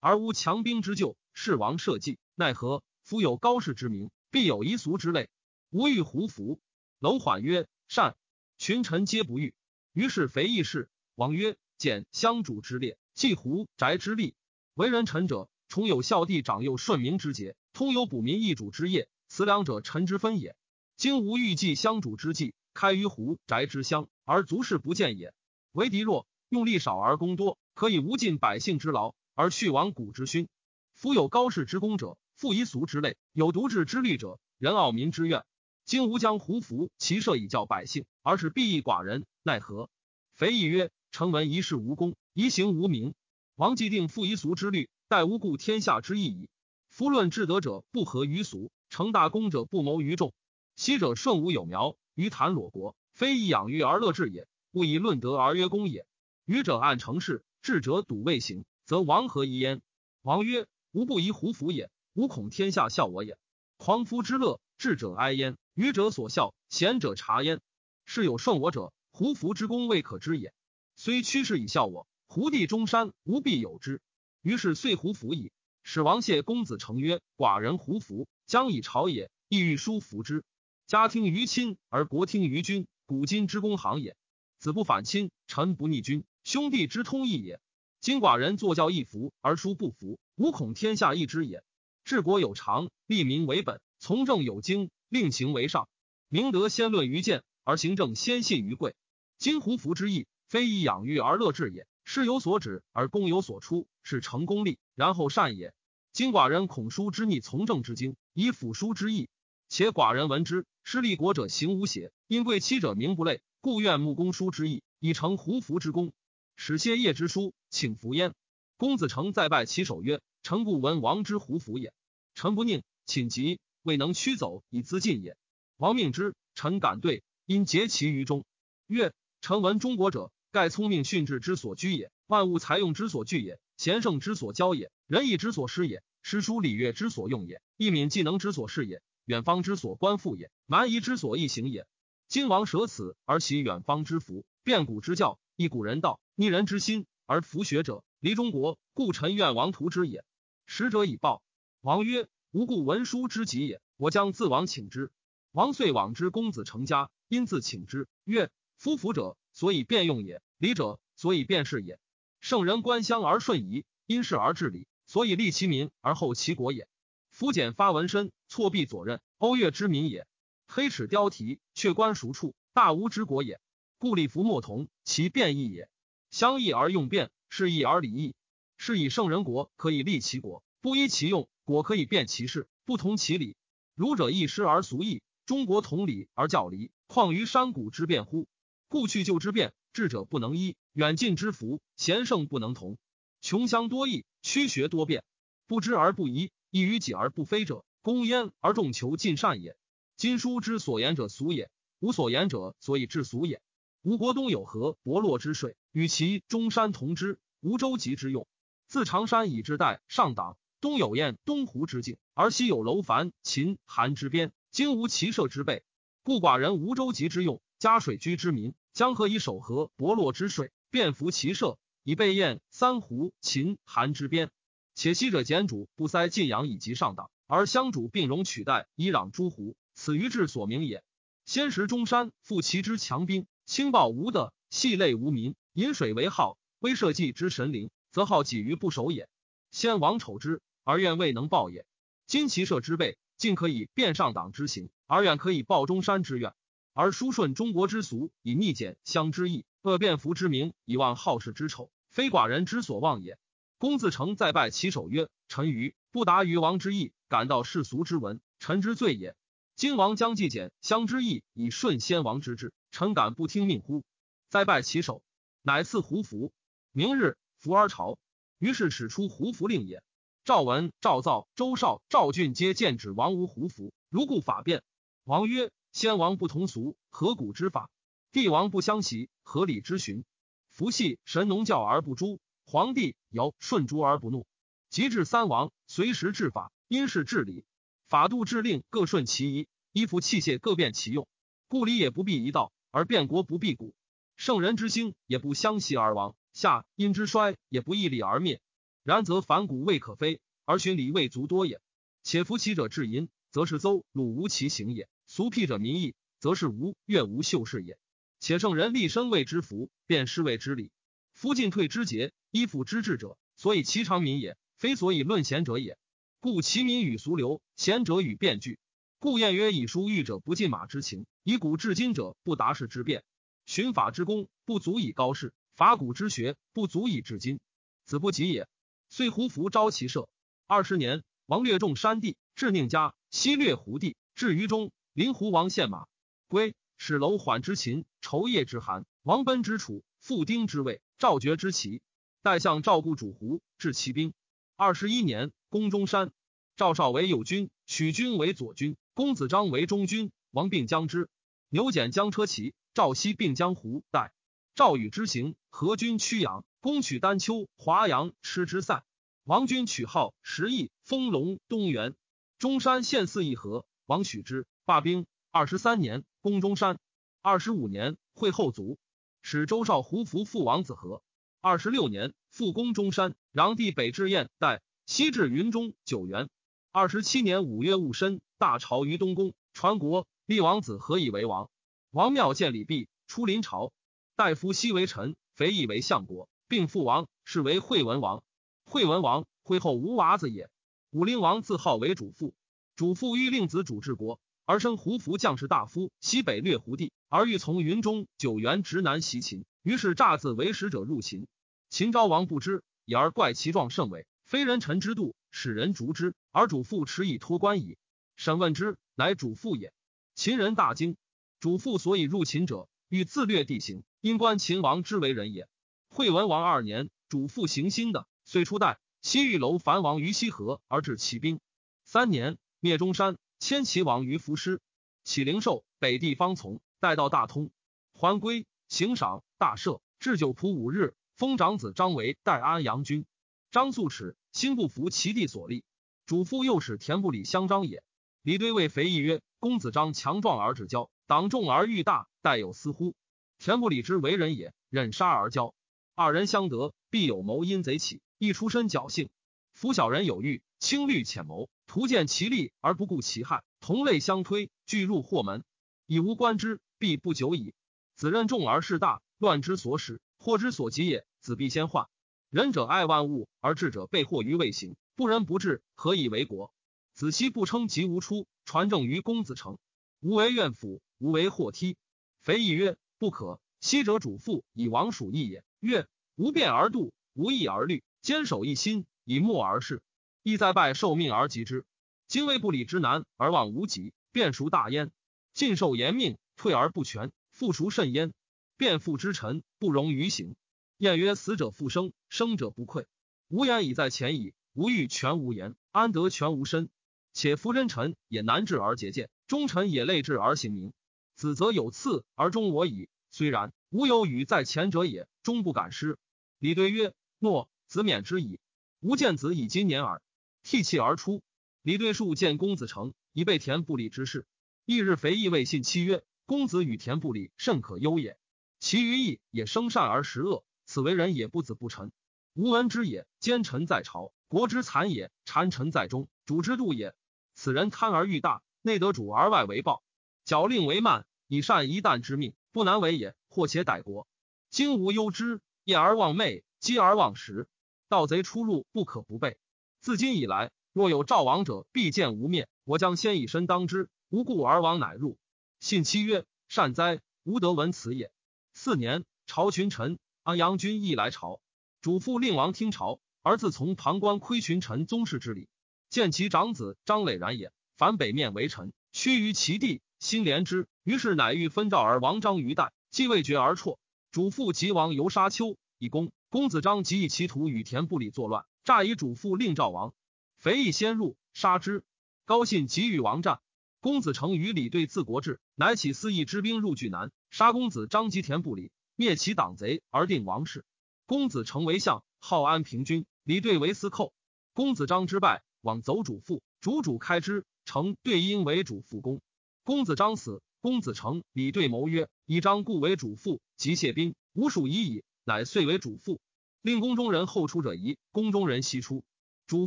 [0.00, 1.18] 而无强兵之救。
[1.34, 2.82] 是王社稷，奈何？
[3.02, 5.28] 夫有高士之名，必有夷俗之类。
[5.68, 6.58] 吾欲胡服。
[6.98, 8.16] 楼缓曰：“善。”
[8.56, 9.52] 群臣皆不欲。
[9.92, 14.34] 于是肥义士王曰：“简相主之列，祭胡宅之力。
[14.74, 20.56] 为人臣者，崇有孝弟长幼顺民之节，通有补民易主之业。”此两者，臣之分也。
[20.96, 25.32] 今无欲祭相主之计，开于胡宅之乡，而足事不见也。
[25.72, 30.48] 为敌弱，用力少而功多，可以无尽百姓之劳，而去亡古之勋。
[30.92, 35.44] 夫有高士之功者，富夷俗之类；有独治之虑者，人傲民之怨。
[35.84, 39.90] 今吾将胡服其设以教百姓，而使必益寡人，奈何？
[40.34, 43.14] 肥义曰：臣闻一事无功，一行无名。
[43.54, 46.48] 王既定复夷俗之虑，待无故天下之意矣。
[46.88, 48.72] 夫论至德者，不合于俗。
[48.90, 50.34] 成大功者不谋于众，
[50.74, 56.06] 昔者顺无有苗，于谈裸国，非以养育而乐治也，不以论德而曰功也。
[56.44, 59.80] 愚者按成事，智者笃未行，则王何以焉？
[60.22, 63.38] 王曰：吾不疑胡服也，吾恐天下笑我也。
[63.76, 67.60] 狂夫之乐，智者哀焉，愚者所笑，贤者察焉。
[68.04, 70.52] 是有顺我者，胡服之功未可知也。
[70.96, 74.00] 虽屈氏以笑我，胡地中山无必有之。
[74.42, 75.52] 于是遂胡服矣。
[75.84, 80.42] 使王谢公子成曰：“寡人胡服，将以朝也，意欲书服之。
[80.88, 84.16] 家听于亲，而国听于君，古今之公行也。
[84.58, 87.60] 子不反亲，臣不逆君，兄弟之通义也。
[88.00, 91.62] 今寡人作教一服，而书不服，吾恐天下异之也。
[92.02, 95.88] 治国有常，利民为本，从政有经，令行为上。
[96.28, 98.96] 明德先论于见，而行政先信于贵。
[99.38, 105.74] 今胡服之意，非以养育而乐治也。”事有所指而功有所出，是成功力，然后善也。
[106.12, 109.28] 今寡人恐书之逆从政之经，以辅书之意。
[109.68, 116.12] 且寡人闻之，失立国者行无邪，因贵戚者名不类，故愿木公书之意，以成胡服之功。
[116.56, 118.34] 使谢业之书，请服焉。
[118.76, 121.92] 公子成再拜其首曰：“臣故闻王之胡服也。
[122.34, 125.36] 臣不宁，寝疾，未能驱走以资进也。
[125.78, 128.44] 王命之，臣敢对，因结其于中。
[128.86, 141.88] 曰：臣闻中国者。”盖聪明训智之所居也，万物才用之所聚也，贤圣之所交也，仁义之所施也，诗书礼乐之所用也，义敏技能之所事也，远方之所观复也，蛮夷之所易行也。
[142.28, 150.24] 今王舍此而习远方之福，变古之教，异古人道，逆人之心而弗学者，离中国，故臣愿王图之也。
[150.66, 151.42] 使者以报，
[151.80, 155.10] 王曰：“吾故文书之极也，我将自往请之。”
[155.50, 161.98] 王遂往之公子成家，因自请之，曰：“夫福者。”所以变用也，礼者所以变事也。
[162.40, 166.88] 圣人观乡而顺仪，因事而治理，所以利其民而后其国也。
[167.30, 170.26] 夫简发纹身，错臂左衽，欧越之民也。
[170.66, 173.60] 黑齿雕蹄，却观孰处，大吴之国也。
[173.98, 175.88] 故礼服莫同，其变异也。
[176.30, 178.34] 相异而用变，是异而礼异。
[178.76, 183.56] 是以圣人国可以利其国，不依其用；国可以变其事，不同其理。
[183.94, 188.48] 儒者易师而俗异，中国同理而教离，况于山谷之变乎？
[188.94, 192.96] 故去旧之变，智者不能依；远近之福，贤圣不能同。
[193.40, 195.24] 穷乡多异，曲学多变，
[195.66, 199.76] 不知而不疑，异于己而不非者，公焉而众求尽善也。
[200.16, 203.60] 今书之所言者俗也，无所言者所以致俗也。
[204.02, 208.46] 吴国东有河伯洛之水，与其中山同之，无舟楫之用。
[208.86, 215.82] 自长山以至代上党，东有雁东湖之境，而西有楼烦秦韩之边，今无骑射之备，
[216.22, 218.72] 故寡人无舟楫之用，加水居之民。
[218.94, 224.52] 江河以守河伯洛之水，便服其社，以备燕三湖秦韩之边。
[224.94, 231.02] 且昔者简主不塞晋阳以及上党，而相主并容取代以攘诸胡，此于治所名也。
[231.44, 239.28] 先时中山复其之强兵，轻暴无德，系类无民，饮水为号，威社稷之神灵，则好己于不守也。
[239.72, 241.84] 先王丑之，而愿未能报也。
[242.28, 246.54] 今其社之备，尽可以变上党之行，而愿可以报中山之愿。
[246.96, 253.36] 而书顺中国之俗，以逆简相之意，恶变服之名，以忘好事之丑，非寡人之所望也。
[253.78, 259.34] 公子成再拜其首曰：“臣愚不达于王之意，感到世俗之文，臣之罪也。
[259.74, 264.04] 今王将计简相之意，以顺先王之志，臣敢不听命乎？”
[264.48, 265.20] 再拜其首，
[265.62, 266.52] 乃赐胡服。
[266.92, 268.18] 明日服而朝，
[268.60, 270.00] 于是使出胡服令也。
[270.44, 274.84] 赵文、赵造、周绍、赵俊皆见指王无胡服，如故法变。
[275.24, 275.72] 王曰。
[275.94, 277.88] 先王不同俗，何古之法？
[278.32, 280.24] 帝王不相袭，合理之循？
[280.68, 284.44] 伏羲神农教而不诛，皇帝尧顺诸而不怒。
[284.90, 287.64] 及至三王，随时治法，因事治理，
[288.08, 291.28] 法度制令各顺其宜，衣服器械各变其用。
[291.68, 293.94] 故礼也不必一道，而变国不必古。
[294.36, 298.60] 圣人之兴也不相袭而亡，下因之衰也不义礼而灭。
[299.04, 301.80] 然则反古未可非，而循礼未足多也。
[302.24, 305.08] 且夫其者至淫，则是邹鲁无其行也。
[305.34, 307.98] 俗辟者民意，则是无悦无秀士也。
[308.38, 310.92] 且圣人立身为之福，便是谓之礼。
[311.32, 315.98] 夫进退之节，依附之治者，所以其常民也，非所以论贤者也。
[316.38, 318.78] 故其民与俗流，贤者与辩据。
[319.18, 323.24] 故谚曰：以书御者不尽马之情，以古至今者不达事之变。
[323.66, 327.58] 循法之功，不足以高士；法古之学，不足以至今。
[328.04, 328.68] 子不及也。
[329.08, 330.28] 遂胡服招其社。
[330.68, 334.92] 二十年，王略众山地，至宁家，西略胡地，至于中。
[335.14, 336.08] 临胡王献马
[336.48, 342.02] 归，使楼缓之秦，仇夜之韩，王奔之楚，复丁之魏，赵绝之齐。
[342.42, 344.34] 代相赵固主胡，至骑兵。
[344.74, 346.32] 二十一年，攻中山。
[346.74, 350.32] 赵少为右军，许军为左军，公子章为中军。
[350.50, 351.28] 王并将之。
[351.68, 354.32] 牛简将车骑，赵西并将胡代。
[354.74, 359.04] 赵与之行，何军曲阳，攻取丹丘、华阳，失之散。
[359.44, 362.16] 王军取号十邑，丰隆、东原。
[362.58, 364.66] 中山县四邑河，王许之。
[364.86, 366.98] 罢兵，二十三年，攻中山。
[367.40, 368.98] 二十五年，会后卒。
[369.40, 371.22] 使周少胡服父王子和。
[371.62, 376.50] 二十六年，复攻中山，炀帝北至燕代，西至云中九原。
[376.92, 381.70] 二十七年五月戊申，大朝于东宫，传国，立王子和以为王。
[382.10, 383.90] 王庙建礼毕，出临朝。
[384.36, 388.44] 大夫西为臣，肥义为相国，并父王，是为惠文王。
[388.84, 390.68] 惠文王惠后无娃子也。
[391.10, 392.54] 武陵王自号为主父，
[392.96, 399.64] 主父欲令子主治国，而生胡服将士大夫，西北略胡地，而欲从云中九原直南袭秦。
[399.82, 401.46] 于是诈自为使者入秦。
[401.90, 406.34] 秦昭王不知，以而怪其状甚伟，非人臣之度，使人逐之。
[406.50, 407.98] 而主父迟以托官矣。
[408.36, 409.92] 审问之，乃主父也。
[410.34, 411.16] 秦人大惊。
[411.60, 415.68] 主父所以入秦者，欲自略地形，因观秦王之为人也。
[416.08, 421.60] 惠文王二年，主父行新的，遂出代西域楼樊王于西河而治骑兵。
[422.04, 424.82] 三年，灭中山，迁齐王于伏师。
[425.22, 427.70] 启灵寿，北地方从，待到大通，
[428.12, 433.24] 还归，行赏大赦，置酒仆五日，封长子张为代安阳君。
[433.70, 435.82] 张素齿，心不服其弟所立。
[436.26, 438.02] 主父又使田不礼相张也。
[438.42, 443.14] 李堆谓肥义曰：“公子张强壮而志骄，党众而欲大，待有私乎？”
[443.58, 445.72] 田不礼之为人也，忍杀而骄。
[446.14, 449.30] 二人相得，必有谋阴贼起，亦出身侥幸。
[449.72, 455.64] 夫小人有欲，轻虑浅谋，图见其利而不顾其害，同类相推，俱入祸门，
[456.04, 457.72] 以无官之，必不久矣。
[458.14, 461.24] 子任重而事大，乱之所使，祸之所及也。
[461.40, 462.06] 子必先患。
[462.50, 464.94] 仁者爱万物，而智者被祸于未形。
[465.16, 466.70] 不仁不智，何以为国？
[467.14, 469.78] 子期不称疾无出，传政于公子成。
[470.20, 471.96] 吾为怨妇，吾为祸梯。
[472.42, 473.58] 肥义曰：不可。
[473.80, 475.64] 昔者主父以王属义也。
[475.80, 480.02] 曰：无变而度，无义而虑，坚守一心，以默而事。
[480.44, 481.86] 亦在拜受命而及之。
[482.28, 485.10] 今为不礼之难而望无己，便孰大焉？
[485.54, 488.34] 尽受严命，退而不全，复孰甚焉？
[488.76, 490.54] 变父之臣，不容于行。
[490.98, 493.06] 晏曰：死者复生，生者不愧。
[493.48, 494.52] 无言已在前矣。
[494.74, 496.90] 无欲全无言，安得全无身？
[497.32, 500.92] 且夫真臣也难治而节俭，忠臣也累志而行明。
[501.36, 503.08] 子则有次而忠我矣。
[503.30, 506.18] 虽然，吾有与在前者也，终不敢失。
[506.58, 508.58] 李对曰：诺，子免之矣。
[509.00, 510.20] 吾见子以今年耳。
[510.64, 511.42] 涕泣而出。
[511.82, 514.46] 李对数见公子成，以备田不礼之事。
[514.86, 518.38] 翌日，肥义未信妻曰：公子与田不礼甚可忧也。
[518.80, 522.10] 其余义也生善而食恶，此为人也不子不臣。
[522.54, 523.26] 吾闻之也。
[523.40, 524.32] 奸臣在朝。
[524.48, 527.14] 国之残也，谗臣在中，主之度也。
[527.54, 530.02] 此人贪而欲大，内得主而外为暴，
[530.46, 533.34] 矫令为慢，以善一旦之命，不难为也。
[533.50, 534.26] 或且歹国，
[534.70, 537.68] 今无忧之，夜而忘寐，饥而忘食，
[538.08, 539.58] 盗贼出入不可不备。
[540.04, 542.68] 自今以来，若有赵王者，必见无灭。
[542.84, 545.38] 我将先以身当之，无故而亡，乃入。
[545.80, 548.30] 信妻曰：“善哉，吾得闻此也。”
[548.74, 551.58] 四年，朝群臣安阳君亦来朝，
[552.02, 553.18] 主父令王听朝。
[553.40, 555.68] 而自从旁观窥群臣宗室之礼，
[556.10, 557.72] 见其长子张磊然也。
[557.96, 560.86] 凡北面为臣，屈于其地，心怜之。
[561.02, 563.98] 于是乃欲分赵而王张于代，既未决而辍。
[564.30, 570.14] 主父即王游沙丘以攻公子张，即以其徒与田不礼作乱，诈以主父令赵王。
[570.58, 572.04] 肥义先入杀之。
[572.44, 573.60] 高信即与王战。
[574.00, 580.84] 公子成与李对自国志，乃起四邑之兵入巨南，杀公子张及田不礼，灭其党贼而定王室。
[581.24, 583.24] 公子成为相，号安平君。
[583.44, 584.34] 李对为司寇，
[584.74, 589.40] 公子张之败，往走主父，主主开之，成对因为主父公。
[589.82, 595.24] 公子张死，公子成、李对谋曰：以张故为主父，即谢兵，吾属已矣。
[595.46, 596.40] 乃遂为主父，
[596.84, 599.24] 令宫中人后出者疑，宫中人悉出。
[599.66, 599.86] 主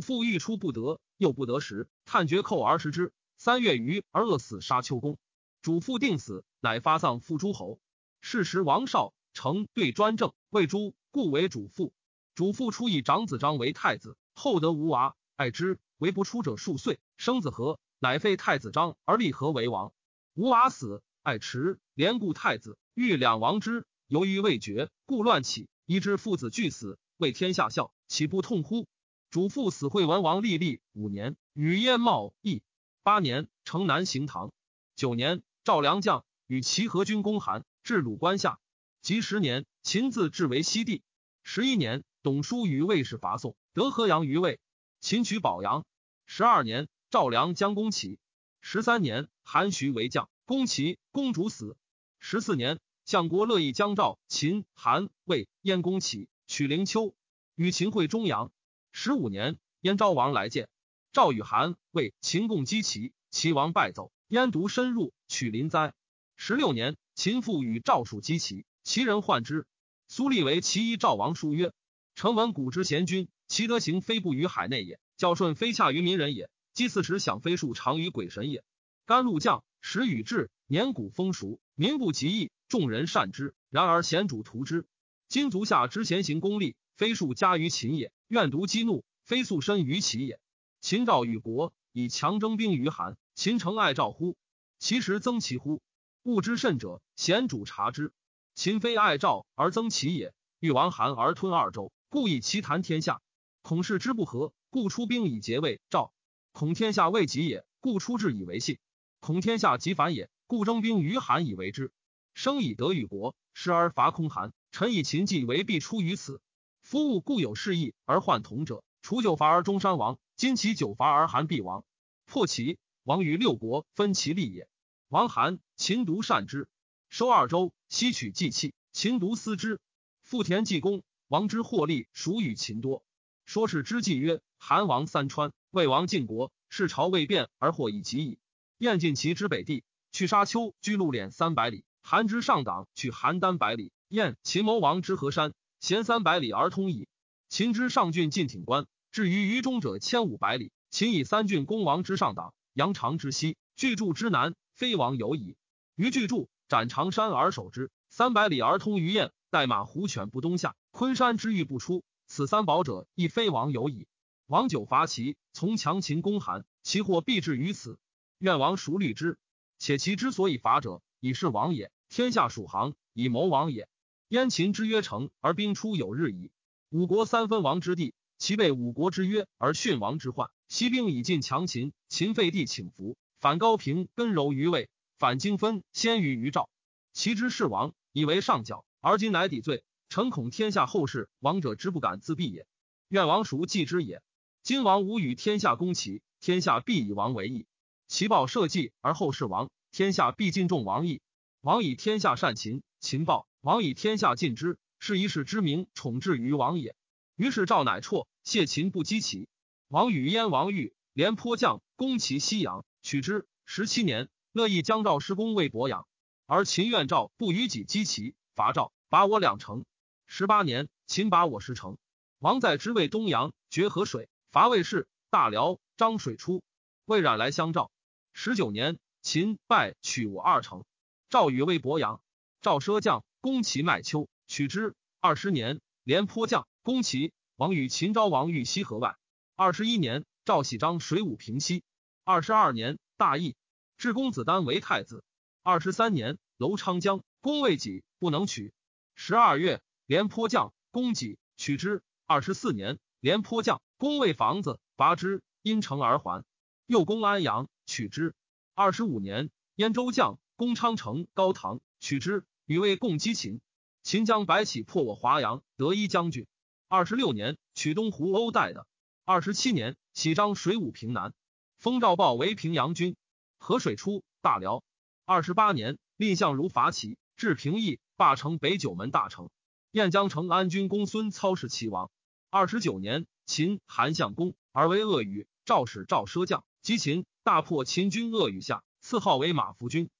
[0.00, 3.12] 父欲出不得，又不得时，探绝寇而食之。
[3.36, 5.16] 三月余而饿死，杀丘公。
[5.62, 7.78] 主父定死，乃发丧复诸侯。
[8.20, 11.92] 是时王少成对专政，谓诸故为主父。
[12.34, 19.92] 主父初以长子张为太子，后得无娃，爱之，为不出者数岁，生子和，乃废太子张而立和为王。
[20.34, 28.86] 无娃死，爱迟，连故太子，欲两王之，由于未决，故乱起，以致父子俱死，为天下笑，岂不痛乎？
[29.30, 32.62] 主父死，惠文王立立五年，与燕茂义
[33.02, 34.52] 八年，城南行唐
[34.96, 38.60] 九年，赵良将与齐和军攻韩，至鲁关下，
[39.00, 41.02] 及十年，秦自治为西地，
[41.42, 42.04] 十一年。
[42.20, 44.60] 董叔与魏氏伐宋，得河阳于魏。
[45.00, 45.86] 秦取保阳。
[46.26, 48.18] 十二年，赵良将攻齐。
[48.60, 51.78] 十三年，韩徐为将攻齐，公主死。
[52.18, 52.78] 十四年，
[53.08, 57.14] 相国乐意将赵、秦、韩、魏、燕攻齐，取灵丘，
[57.54, 58.52] 与秦会中阳。
[58.92, 60.68] 十五年，燕昭王来见，
[61.10, 65.94] 赵与韩、魏、秦共击齐，齐王败走，燕独深入，取临灾。
[66.36, 69.66] 十六年，秦父与赵蜀击齐，齐人患之。
[70.06, 71.72] 苏立为齐一赵王书曰
[72.14, 76.50] ：“臣闻古之贤君，其德行非不于海内也，教顺非洽于民人也。
[76.74, 78.62] 祭祀时享非数长于鬼神也。
[79.06, 83.54] 甘露降，时雨至，年谷丰熟，民不及义，众人善之。
[83.70, 84.86] 然而贤主图之。
[85.28, 88.12] 今足下之贤行功利，非数加于秦也。
[88.28, 90.40] 愿独激怒，非素身于齐也。
[90.80, 93.16] 秦赵与国，以强征兵于韩。
[93.34, 94.36] 秦诚爱赵乎？
[94.78, 95.82] 其实增其乎？
[96.22, 98.12] 物之甚者，贤主察之。
[98.54, 103.20] 秦非爱赵而增其也，欲亡韩而吞二周，故以其谈天下。
[103.62, 106.12] 孔氏之不和，故出兵以结魏赵。
[106.52, 108.78] 孔天下未及也，故出志以为信。
[109.20, 111.92] 孔天下即反也，故征兵于韩以为之。
[112.38, 114.52] 生以德与国，失而伐空韩。
[114.70, 116.40] 臣以秦计为必出于此。
[116.82, 120.20] 夫物固有事义而患同者，除九伐而中山亡。
[120.36, 121.84] 今其九伐而韩必亡，
[122.26, 124.68] 破齐亡于六国，分其利也。
[125.08, 126.68] 王韩，秦独善之，
[127.08, 129.80] 收二州，西取祭器，秦独思之。
[130.22, 133.02] 富田济公，王之获利属与秦多。
[133.46, 138.38] 说是之计曰：韩王三川，魏王晋国，是朝未变而获以及矣。
[138.78, 139.82] 燕晋齐之北地，
[140.12, 143.92] 去沙丘，居路敛三百里；韩之上党，去邯郸百里。
[144.08, 147.06] 燕秦谋王之河山，咸三百里而通矣。
[147.50, 148.86] 秦之上郡晋挺关。
[149.12, 155.58] 至于于中者千五百里，秦以三郡攻王之上党，阳长之西，巨柱之南，非王有矣。
[155.96, 162.04] 于巨柱斩长山而守之，三百里而通于燕，待马虎犬不东下，昆山之欲不出。
[162.26, 164.08] 此三宝者，亦非王有矣。
[164.46, 167.98] 王九伐齐，从强秦攻韩，其祸必至于此。
[168.38, 169.38] 愿王孰虑之？
[169.78, 171.92] 且其之所以伐者，以是王也。
[172.08, 173.88] 天下属行，以谋王也。
[174.28, 176.50] 燕秦之约成而兵出有日矣。
[176.90, 178.14] 五国三分王之地。
[178.40, 186.70] 其被五国之约而殉王之患，西兵以尽强秦，秦废帝请服，反高平根柔于魏，反荆分先于于赵。
[187.12, 189.82] 其之是王，以为上角，而今乃抵罪。
[190.08, 192.68] 臣恐天下后世王者之不敢自毙也。
[193.08, 194.22] 愿王孰继之也？
[194.62, 197.66] 今王无与天下攻齐，天下必以王为义。
[198.06, 201.20] 其报社稷而后世王，天下必敬重王义。
[201.60, 206.94] 王以天下善秦，秦报王以天下尽之，是一世之名宠至于王也。
[207.34, 209.48] 于是赵乃辍，谢秦不击齐。
[209.88, 213.46] 王与燕王玉廉颇将攻齐西阳，取之。
[213.66, 216.06] 十七年，乐意将赵施公为伯阳，
[216.46, 219.84] 而秦愿赵不与己击齐，伐赵，拔我两城。
[220.26, 221.98] 十八年，秦拔我十城。
[222.38, 225.80] 王在之魏东阳，决河水，伐魏氏、大辽。
[225.96, 226.62] 漳水出，
[227.06, 227.90] 魏冉来相赵。
[228.32, 230.84] 十九年，秦败，取我二城。
[231.30, 232.22] 赵禹魏伯阳，
[232.62, 234.94] 赵奢将攻齐麦丘，取之。
[235.20, 236.66] 二十年，廉颇将。
[236.82, 239.18] 攻齐，王与秦昭王欲西河外。
[239.54, 241.82] 二十一年，赵喜章水武平西。
[242.24, 243.56] 二十二年，大义，
[243.98, 245.22] 至公子丹为太子。
[245.62, 248.72] 二十三年，楼昌将攻魏己，不能取。
[249.14, 252.02] 十二月，廉颇将攻己，取之。
[252.24, 256.42] 二十四年，廉颇将攻魏房子，拔之，因城而还。
[256.86, 258.34] 又攻安阳，取之。
[258.74, 263.60] 二十五年，燕州将攻昌城、高唐，取之，与魏共击秦。
[264.02, 266.48] 秦将白起破我华阳，得一将军。
[266.88, 268.84] 二十六年，取东湖欧代的。
[269.24, 271.32] 二十七年，喜章水武平南，
[271.76, 273.14] 封赵豹为平阳君。
[273.60, 274.82] 河水出，大辽。
[275.24, 279.50] 二十八年，蔺相如伐齐，至平邑，霸城北九门大城。
[279.92, 282.10] 燕江城安军公孙操是齐王。
[282.50, 290.10] 二十九年，秦韩相公而为恶语，赵使赵奢将击秦，大破秦军恶语下，赐号为马服君。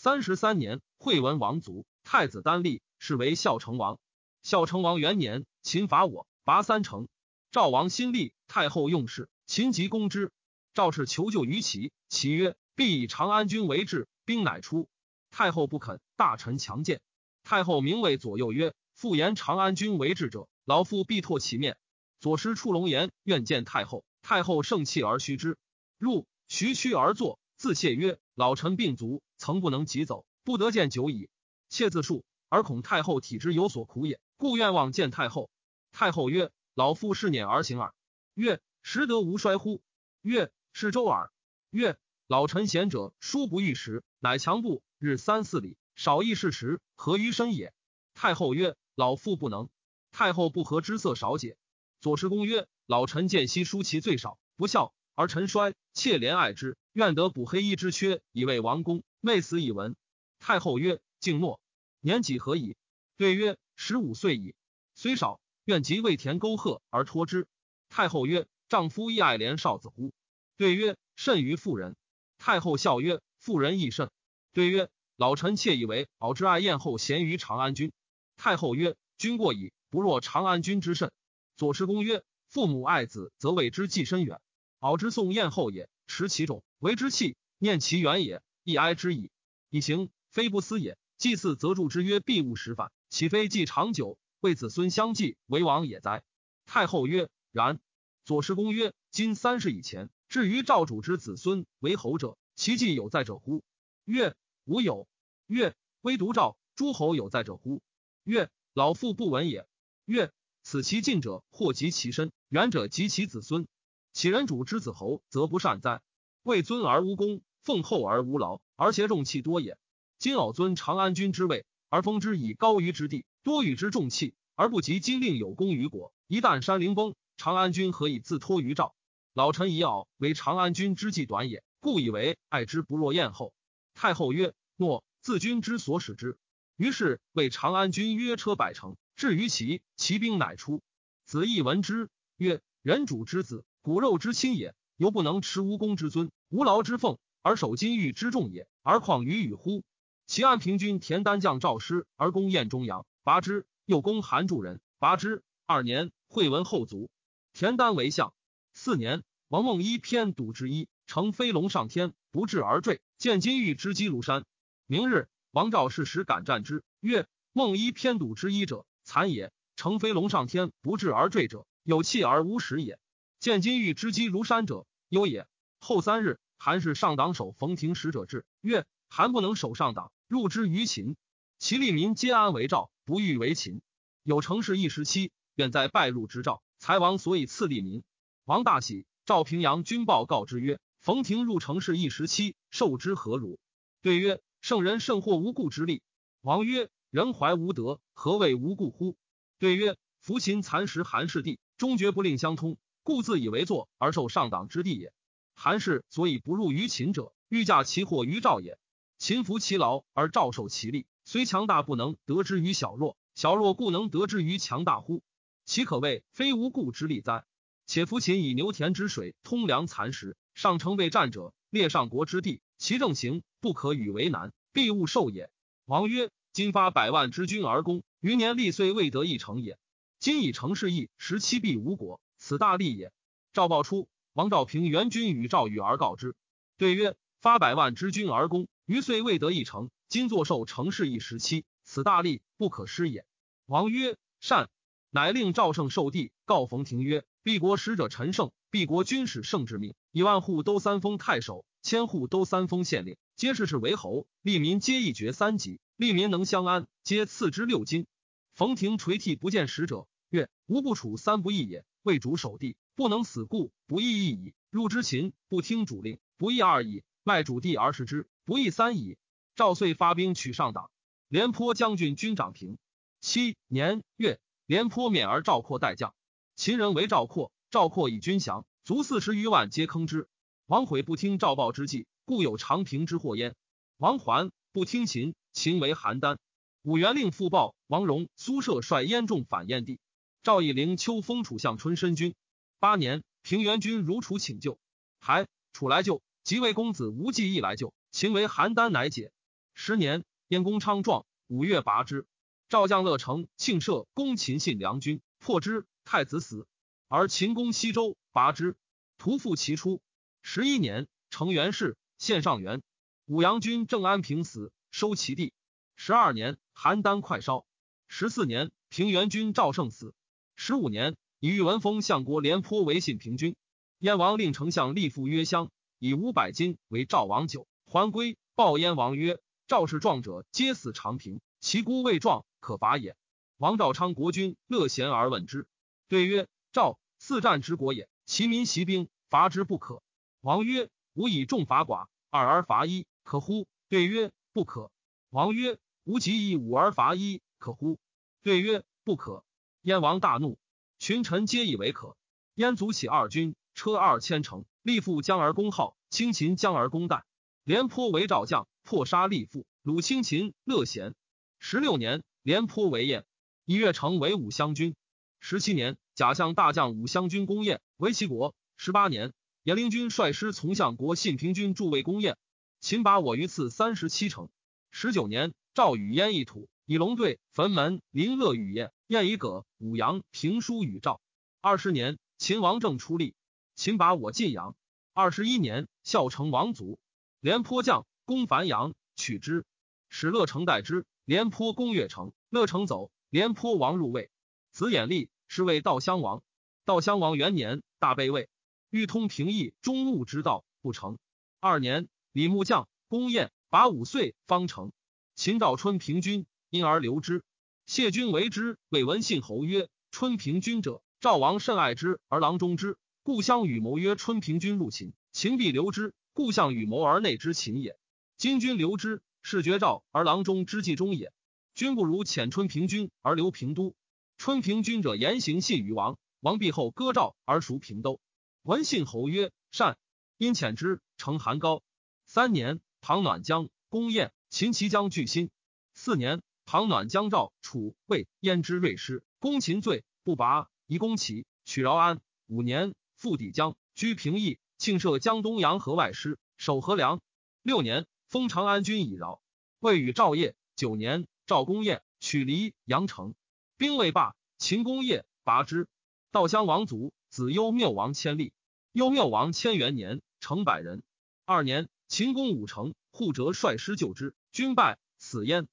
[0.00, 3.98] 三十三年，惠文王卒，太子丹立，是为孝成王。
[4.44, 5.44] 孝成王元年。
[5.64, 7.08] 秦伐我，拔三城。
[7.50, 10.30] 赵王新立，太后用事，秦即攻之。
[10.72, 14.88] 赵氏求救于齐，齐曰：“必以长安君为质，兵乃出。”
[15.32, 17.00] 太后不肯，大臣强谏。
[17.42, 21.76] 太后明谓左右曰：“复言长安君为质者，老夫必唾其面。”
[22.20, 24.04] 左师出龙颜，愿见太后。
[24.22, 25.58] 太后盛气而虚之，
[25.98, 31.30] 入，徐屈而坐，自谢曰：“老臣病足，曾不能疾走，不得见久矣。
[31.70, 35.48] 妾自述，而恐太后体之有所苦也，故愿望见太后。”
[35.90, 37.94] 太后曰：“老妇是辇而行耳。”
[38.34, 39.82] 曰：“时得无衰乎？”
[40.20, 41.30] 曰：“是周耳。”
[41.70, 41.96] 曰
[42.28, 47.72] ：“老臣贤者，殊不欲食，乃强步日三四里，少亦是食，何于身也？”
[48.14, 49.70] 太后曰：“老妇不能。”
[50.10, 51.56] 太后不和之色少解。
[52.00, 59.02] 左师公曰：“老臣见悉书其最少，不孝而臣衰，妾怜爱之，愿得补黑衣之缺，以为王公。
[59.20, 59.96] 未死以闻。”
[60.40, 61.60] 太后曰：“静诺。
[62.00, 62.76] 年几何矣？”
[63.16, 64.54] 对曰：“十五岁矣。”
[64.94, 65.40] 虽少。
[65.64, 67.46] 愿即为田沟壑而托之。
[67.90, 70.14] 太后曰：“丈夫亦爱怜少子乎？”
[70.56, 71.94] 对曰：“甚于妇人。”
[72.38, 74.10] 太后笑曰：“妇人亦甚。”
[74.54, 77.92] 对曰：“老臣妾以为敖之爱燕后贤于长安君。”
[78.38, 81.12] 太后曰：“君过矣，不若长安君之甚。”
[81.58, 84.40] 左师公曰：“父母爱子，则为之计深远。
[84.78, 89.30] 敖之送燕后也，持其种，为之器，念其远也，亦哀之矣。
[89.70, 90.98] 以行，非不思也。
[91.16, 96.22] 祭祀则助之曰：‘必勿食饭，岂非祭长久，为子孙相继为王也哉？’”
[96.66, 97.80] 太后曰：“然。”
[98.26, 103.64] 左师公曰：“今三世以前，至于赵主之子孙为侯者，其迹有在者乎？”
[104.04, 105.08] 曰：“无有。”
[105.48, 107.80] 曰：“微独赵诸侯有在者乎？”
[108.24, 109.66] 曰：“老父不闻也。”
[110.04, 110.30] 曰
[110.62, 113.66] ：“此其近者，或及其身；远者及其子孙。
[114.12, 116.02] 岂人主之子侯，则不善哉？
[116.42, 119.76] 位尊而无功，奉厚而无劳，而挟重器多也。
[120.18, 126.14] 今敖尊长安君之位，而封之以高于之地，多与之重器，而不及今令有功于国。
[126.28, 128.94] 一旦山陵崩，长安君何以自托于赵？
[129.34, 133.52] 老臣以敖为长安君之计短也，故以为爱之不若燕后。”
[133.92, 136.38] 太后曰：“诺。”自君之所使之。
[136.78, 140.80] 于是为长安君约车百乘，至于齐，骑兵乃出。
[141.26, 142.08] 子义闻之，
[142.38, 149.82] 曰：“人主之子，骨肉之亲也，犹不能持无功之尊，无劳之奉，而守金玉之重也，而况于与乎？”
[150.26, 155.42] 齐安平君田丹将赵师而攻燕中阳，拔之；又攻韩助人，拔之。
[155.66, 157.10] 二年，惠文后卒。
[157.52, 158.34] 田丹为相。
[158.74, 164.44] 四年，王梦一偏笃之一，乘飞龙上天，不治而坠，见金玉之击庐山。
[164.86, 172.98] 明日，王赵适时敢战之，曰：“梦一偏笃之一者，残也；乘飞龙上天，不治而坠者，有气而无实也。
[173.40, 175.46] 见金玉之击庐山者，忧也。”
[175.80, 181.16] 后三日，韩氏上党守冯亭使者至，曰：“韩不能守上党，入之于秦。
[181.58, 183.80] 其利民皆安为赵，不欲为秦。
[184.22, 188.02] 有成事一时期，便在败入之赵，才王所以赐利民。
[188.44, 193.58] 王大喜，赵平阳军报告之曰：‘冯亭入城市一时期，受之何如？’
[194.02, 196.02] 对曰。”圣人甚获无故之利。
[196.40, 199.16] 王曰：“人怀无德，何谓无故乎？”
[199.60, 205.12] 对曰：“夫秦蚕食韩氏地，终绝不令相通，故自以为作而受上党之地也。
[205.60, 208.78] 韩氏所以不入于秦者，欲驾其祸于赵也。
[209.18, 215.24] 秦服其劳而赵受其利，虽强大不能得之于小弱，小弱故能得之于强大乎？
[215.64, 217.44] 其可谓非无故之利哉？
[217.86, 225.50] 且夫秦以牛田之水通粮蚕食，上乘备战者，列上国之地。”其政行不可与为难，必勿受也。
[225.86, 229.76] 王曰：今发百万之军而攻，余年力虽未得一成也。
[230.20, 233.12] 今以成事义，十七必无国，此大利也。
[233.52, 236.36] 赵报出，王兆平援军与赵宇而告之。
[236.76, 243.26] 对曰：发百万之军而攻，余遂未得一城，今作受成事一时期，此大利不可失也。
[243.66, 244.70] 王曰：善。
[245.10, 251.64] 乃令赵胜受地，告冯庭曰：敝国使者陈胜，敝国军使胜之命，以万户都三封太守。
[251.82, 258.06] 千户都三封县令，皆世世为侯，利民皆一爵三级，利民能相安，皆赐之六金。
[258.54, 261.84] 冯庭垂涕不见使者，曰：“吾不处三不义也。
[262.02, 264.54] 为主守地，不能死故，不义一矣。
[264.70, 267.04] 入之秦，不听主令，不义二矣。
[267.22, 269.16] 卖主地而食之，不义三矣。”
[269.54, 270.90] 赵遂发兵取上党，
[271.28, 272.76] 廉颇将军军长平。
[273.20, 276.12] 七年月，廉颇免而赵括代将。
[276.56, 280.28] 秦人为赵括，赵括以军降，卒四十余万，皆坑之。
[280.66, 283.54] 王悔不听赵报之计，故有长平之祸焉。
[283.98, 286.36] 王还不听秦，秦为邯郸。
[286.82, 290.00] 武元令复报，王荣、苏涉率燕众反燕地。
[290.42, 292.34] 赵以灵丘封楚相春申君。
[292.80, 294.78] 八年，平原君如楚请救，
[295.18, 297.92] 还楚来救，即为公子无忌亦来救。
[298.12, 299.32] 秦为邯郸，乃解。
[299.74, 302.26] 十年，燕公昌壮，五月拔之。
[302.68, 305.86] 赵将乐成、庆社攻秦信良军，破之。
[306.04, 306.68] 太子死，
[307.08, 308.76] 而秦攻西周，拔之。
[309.18, 310.00] 屠复其出。
[310.40, 312.80] 十一年，成元氏，献上元。
[313.26, 315.52] 武阳君郑安平死，收其地。
[315.96, 317.66] 十二年，邯郸快烧。
[318.06, 320.14] 十四年，平原君赵胜死。
[320.54, 323.54] 十五年，以宇文封相国廉颇为信平君。
[323.98, 328.36] 燕王令丞相立父曰襄，以五百金为赵王酒，还归。
[328.54, 333.16] 报燕王曰：赵氏壮者，皆死长平，其孤未壮，可伐也。
[333.56, 335.68] 王赵昌国君乐贤而问之，
[336.08, 340.02] 对曰：赵四战之国也，其民习兵，伐之不可。
[340.40, 344.90] 王曰：“吾以众伐寡，二而伐一，可乎？”对曰：“不可。”
[345.30, 347.98] 王曰：“吾即以五而伐一，可乎？”
[348.42, 349.44] 对曰：“不可。”
[349.82, 350.58] 燕王大怒，
[350.98, 352.16] 群臣皆以为可。
[352.54, 357.24] 燕卒起二军，车二千乘，立复将而攻号，轻秦将而攻代。
[357.64, 361.14] 廉颇为赵将，破杀立父，鲁轻秦，乐贤。
[361.58, 363.24] 十六年，廉颇为燕，
[363.64, 364.96] 以越城为武襄军。
[365.40, 368.54] 十七年，假相大将武襄军攻燕，为齐国。
[368.76, 369.32] 十八年。
[369.64, 372.38] 颜陵君率师从相国信平君助魏攻燕，
[372.80, 374.48] 秦拔我于次三十七城。
[374.90, 381.20] 十九年，赵与燕一土，以龙对坟门林乐与宴，宴以葛武阳评书与赵。
[381.60, 383.34] 二十年，秦王政出力，
[383.74, 384.74] 秦拔我晋阳。
[385.12, 386.98] 二十一年，孝成王卒，
[387.40, 389.66] 廉颇将攻樊阳，取之，
[390.08, 391.04] 使乐成代之。
[391.26, 394.30] 廉颇攻越城，乐成走，廉颇王入魏。
[394.72, 396.42] 子衍立，是为道襄王。
[396.86, 398.48] 道襄王元年，大被魏，
[398.88, 401.18] 欲通平邑中牧之道，不成。
[401.60, 404.90] 二年，李牧将攻燕，拔五岁方成。
[405.34, 406.46] 秦赵春平君。
[406.70, 407.42] 因而留之。
[407.86, 412.98] 谢君为之，谓文信侯曰：“春平君者，赵王甚爱之而郎中之。
[413.22, 416.14] 故相与谋曰：春平君入秦，秦必留之。
[416.32, 417.98] 故相与谋而内之秦也。
[418.36, 421.32] 今君留之，是绝赵而郎中之计中也。
[421.74, 423.94] 君不如遣春平君而留平都。
[424.36, 428.20] 春平君者，言行信于王，王必后割赵而赎平都。
[428.62, 429.98] 文信侯曰：善。
[430.36, 431.82] 因遣之，成韩高。
[432.26, 435.50] 三年，唐暖江，攻燕，秦齐将拒心。
[435.94, 436.42] 四年。
[436.70, 442.20] 唐暖江赵楚魏燕之锐师，攻秦罪不拔，移攻齐，取饶安。
[442.46, 447.22] 五年，复抵江，居平邑，庆设江东阳河外师，守河梁。
[447.62, 449.40] 六年，封长安君以饶。
[449.78, 450.54] 魏与赵业。
[450.76, 453.34] 九年，赵公燕，取黎阳城，
[453.78, 455.88] 兵未罢，秦公业拔之。
[456.32, 458.52] 道襄王卒，子幽缪王千立。
[458.92, 461.02] 幽缪王千元年，成百人。
[461.46, 465.66] 二年，秦攻五城，护哲率师救之，军败，死焉。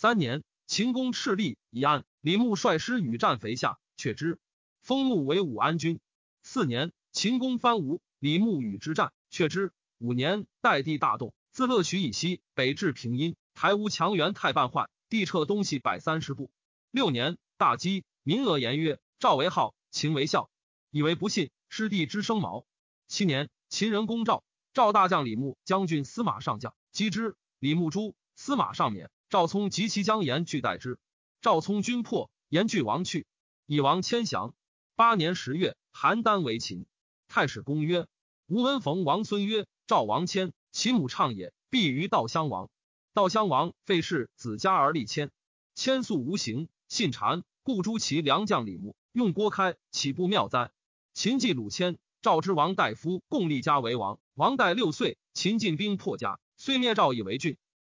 [0.00, 4.38] 三年，秦攻赤利以安，李牧率师与战肥下，却之，
[4.80, 6.00] 封牧为武安君。
[6.42, 9.74] 四年，秦攻番吴，李牧与之战，却之。
[9.98, 16.50] 五年，代地大动，自乐渠以西北至平阴，台吴强援太半坏，地撤东西百三十步。
[16.90, 20.48] 六年，大饥，民俄言曰：“赵为号，秦为孝。”
[20.90, 22.64] 以为不信，失地之生毛。
[23.06, 29.10] 七年，秦人攻赵，赵大将李牧将军司马上将击之，李牧诛，司马上免。
[29.30, 30.98] 赵聪及其将言俱待之。
[31.40, 33.26] 赵聪军破，言俱亡去，
[33.64, 34.54] 以王迁降。
[34.96, 36.84] 八年十月，邯郸为秦。
[37.28, 38.08] 太史公曰：
[38.48, 42.70] 吴文冯王孙曰：赵王迁，其母畅也，必于道襄王。
[43.14, 45.30] 道襄王废氏子家而立迁，
[45.76, 50.72] 迁素无形，信谗，故诛其良将李牧，用郭开，岂不妙哉？
[51.14, 54.18] 秦继鲁迁，赵之王大夫共立家为王。
[54.34, 57.56] 王代六岁，秦进兵破家，遂灭赵以为郡。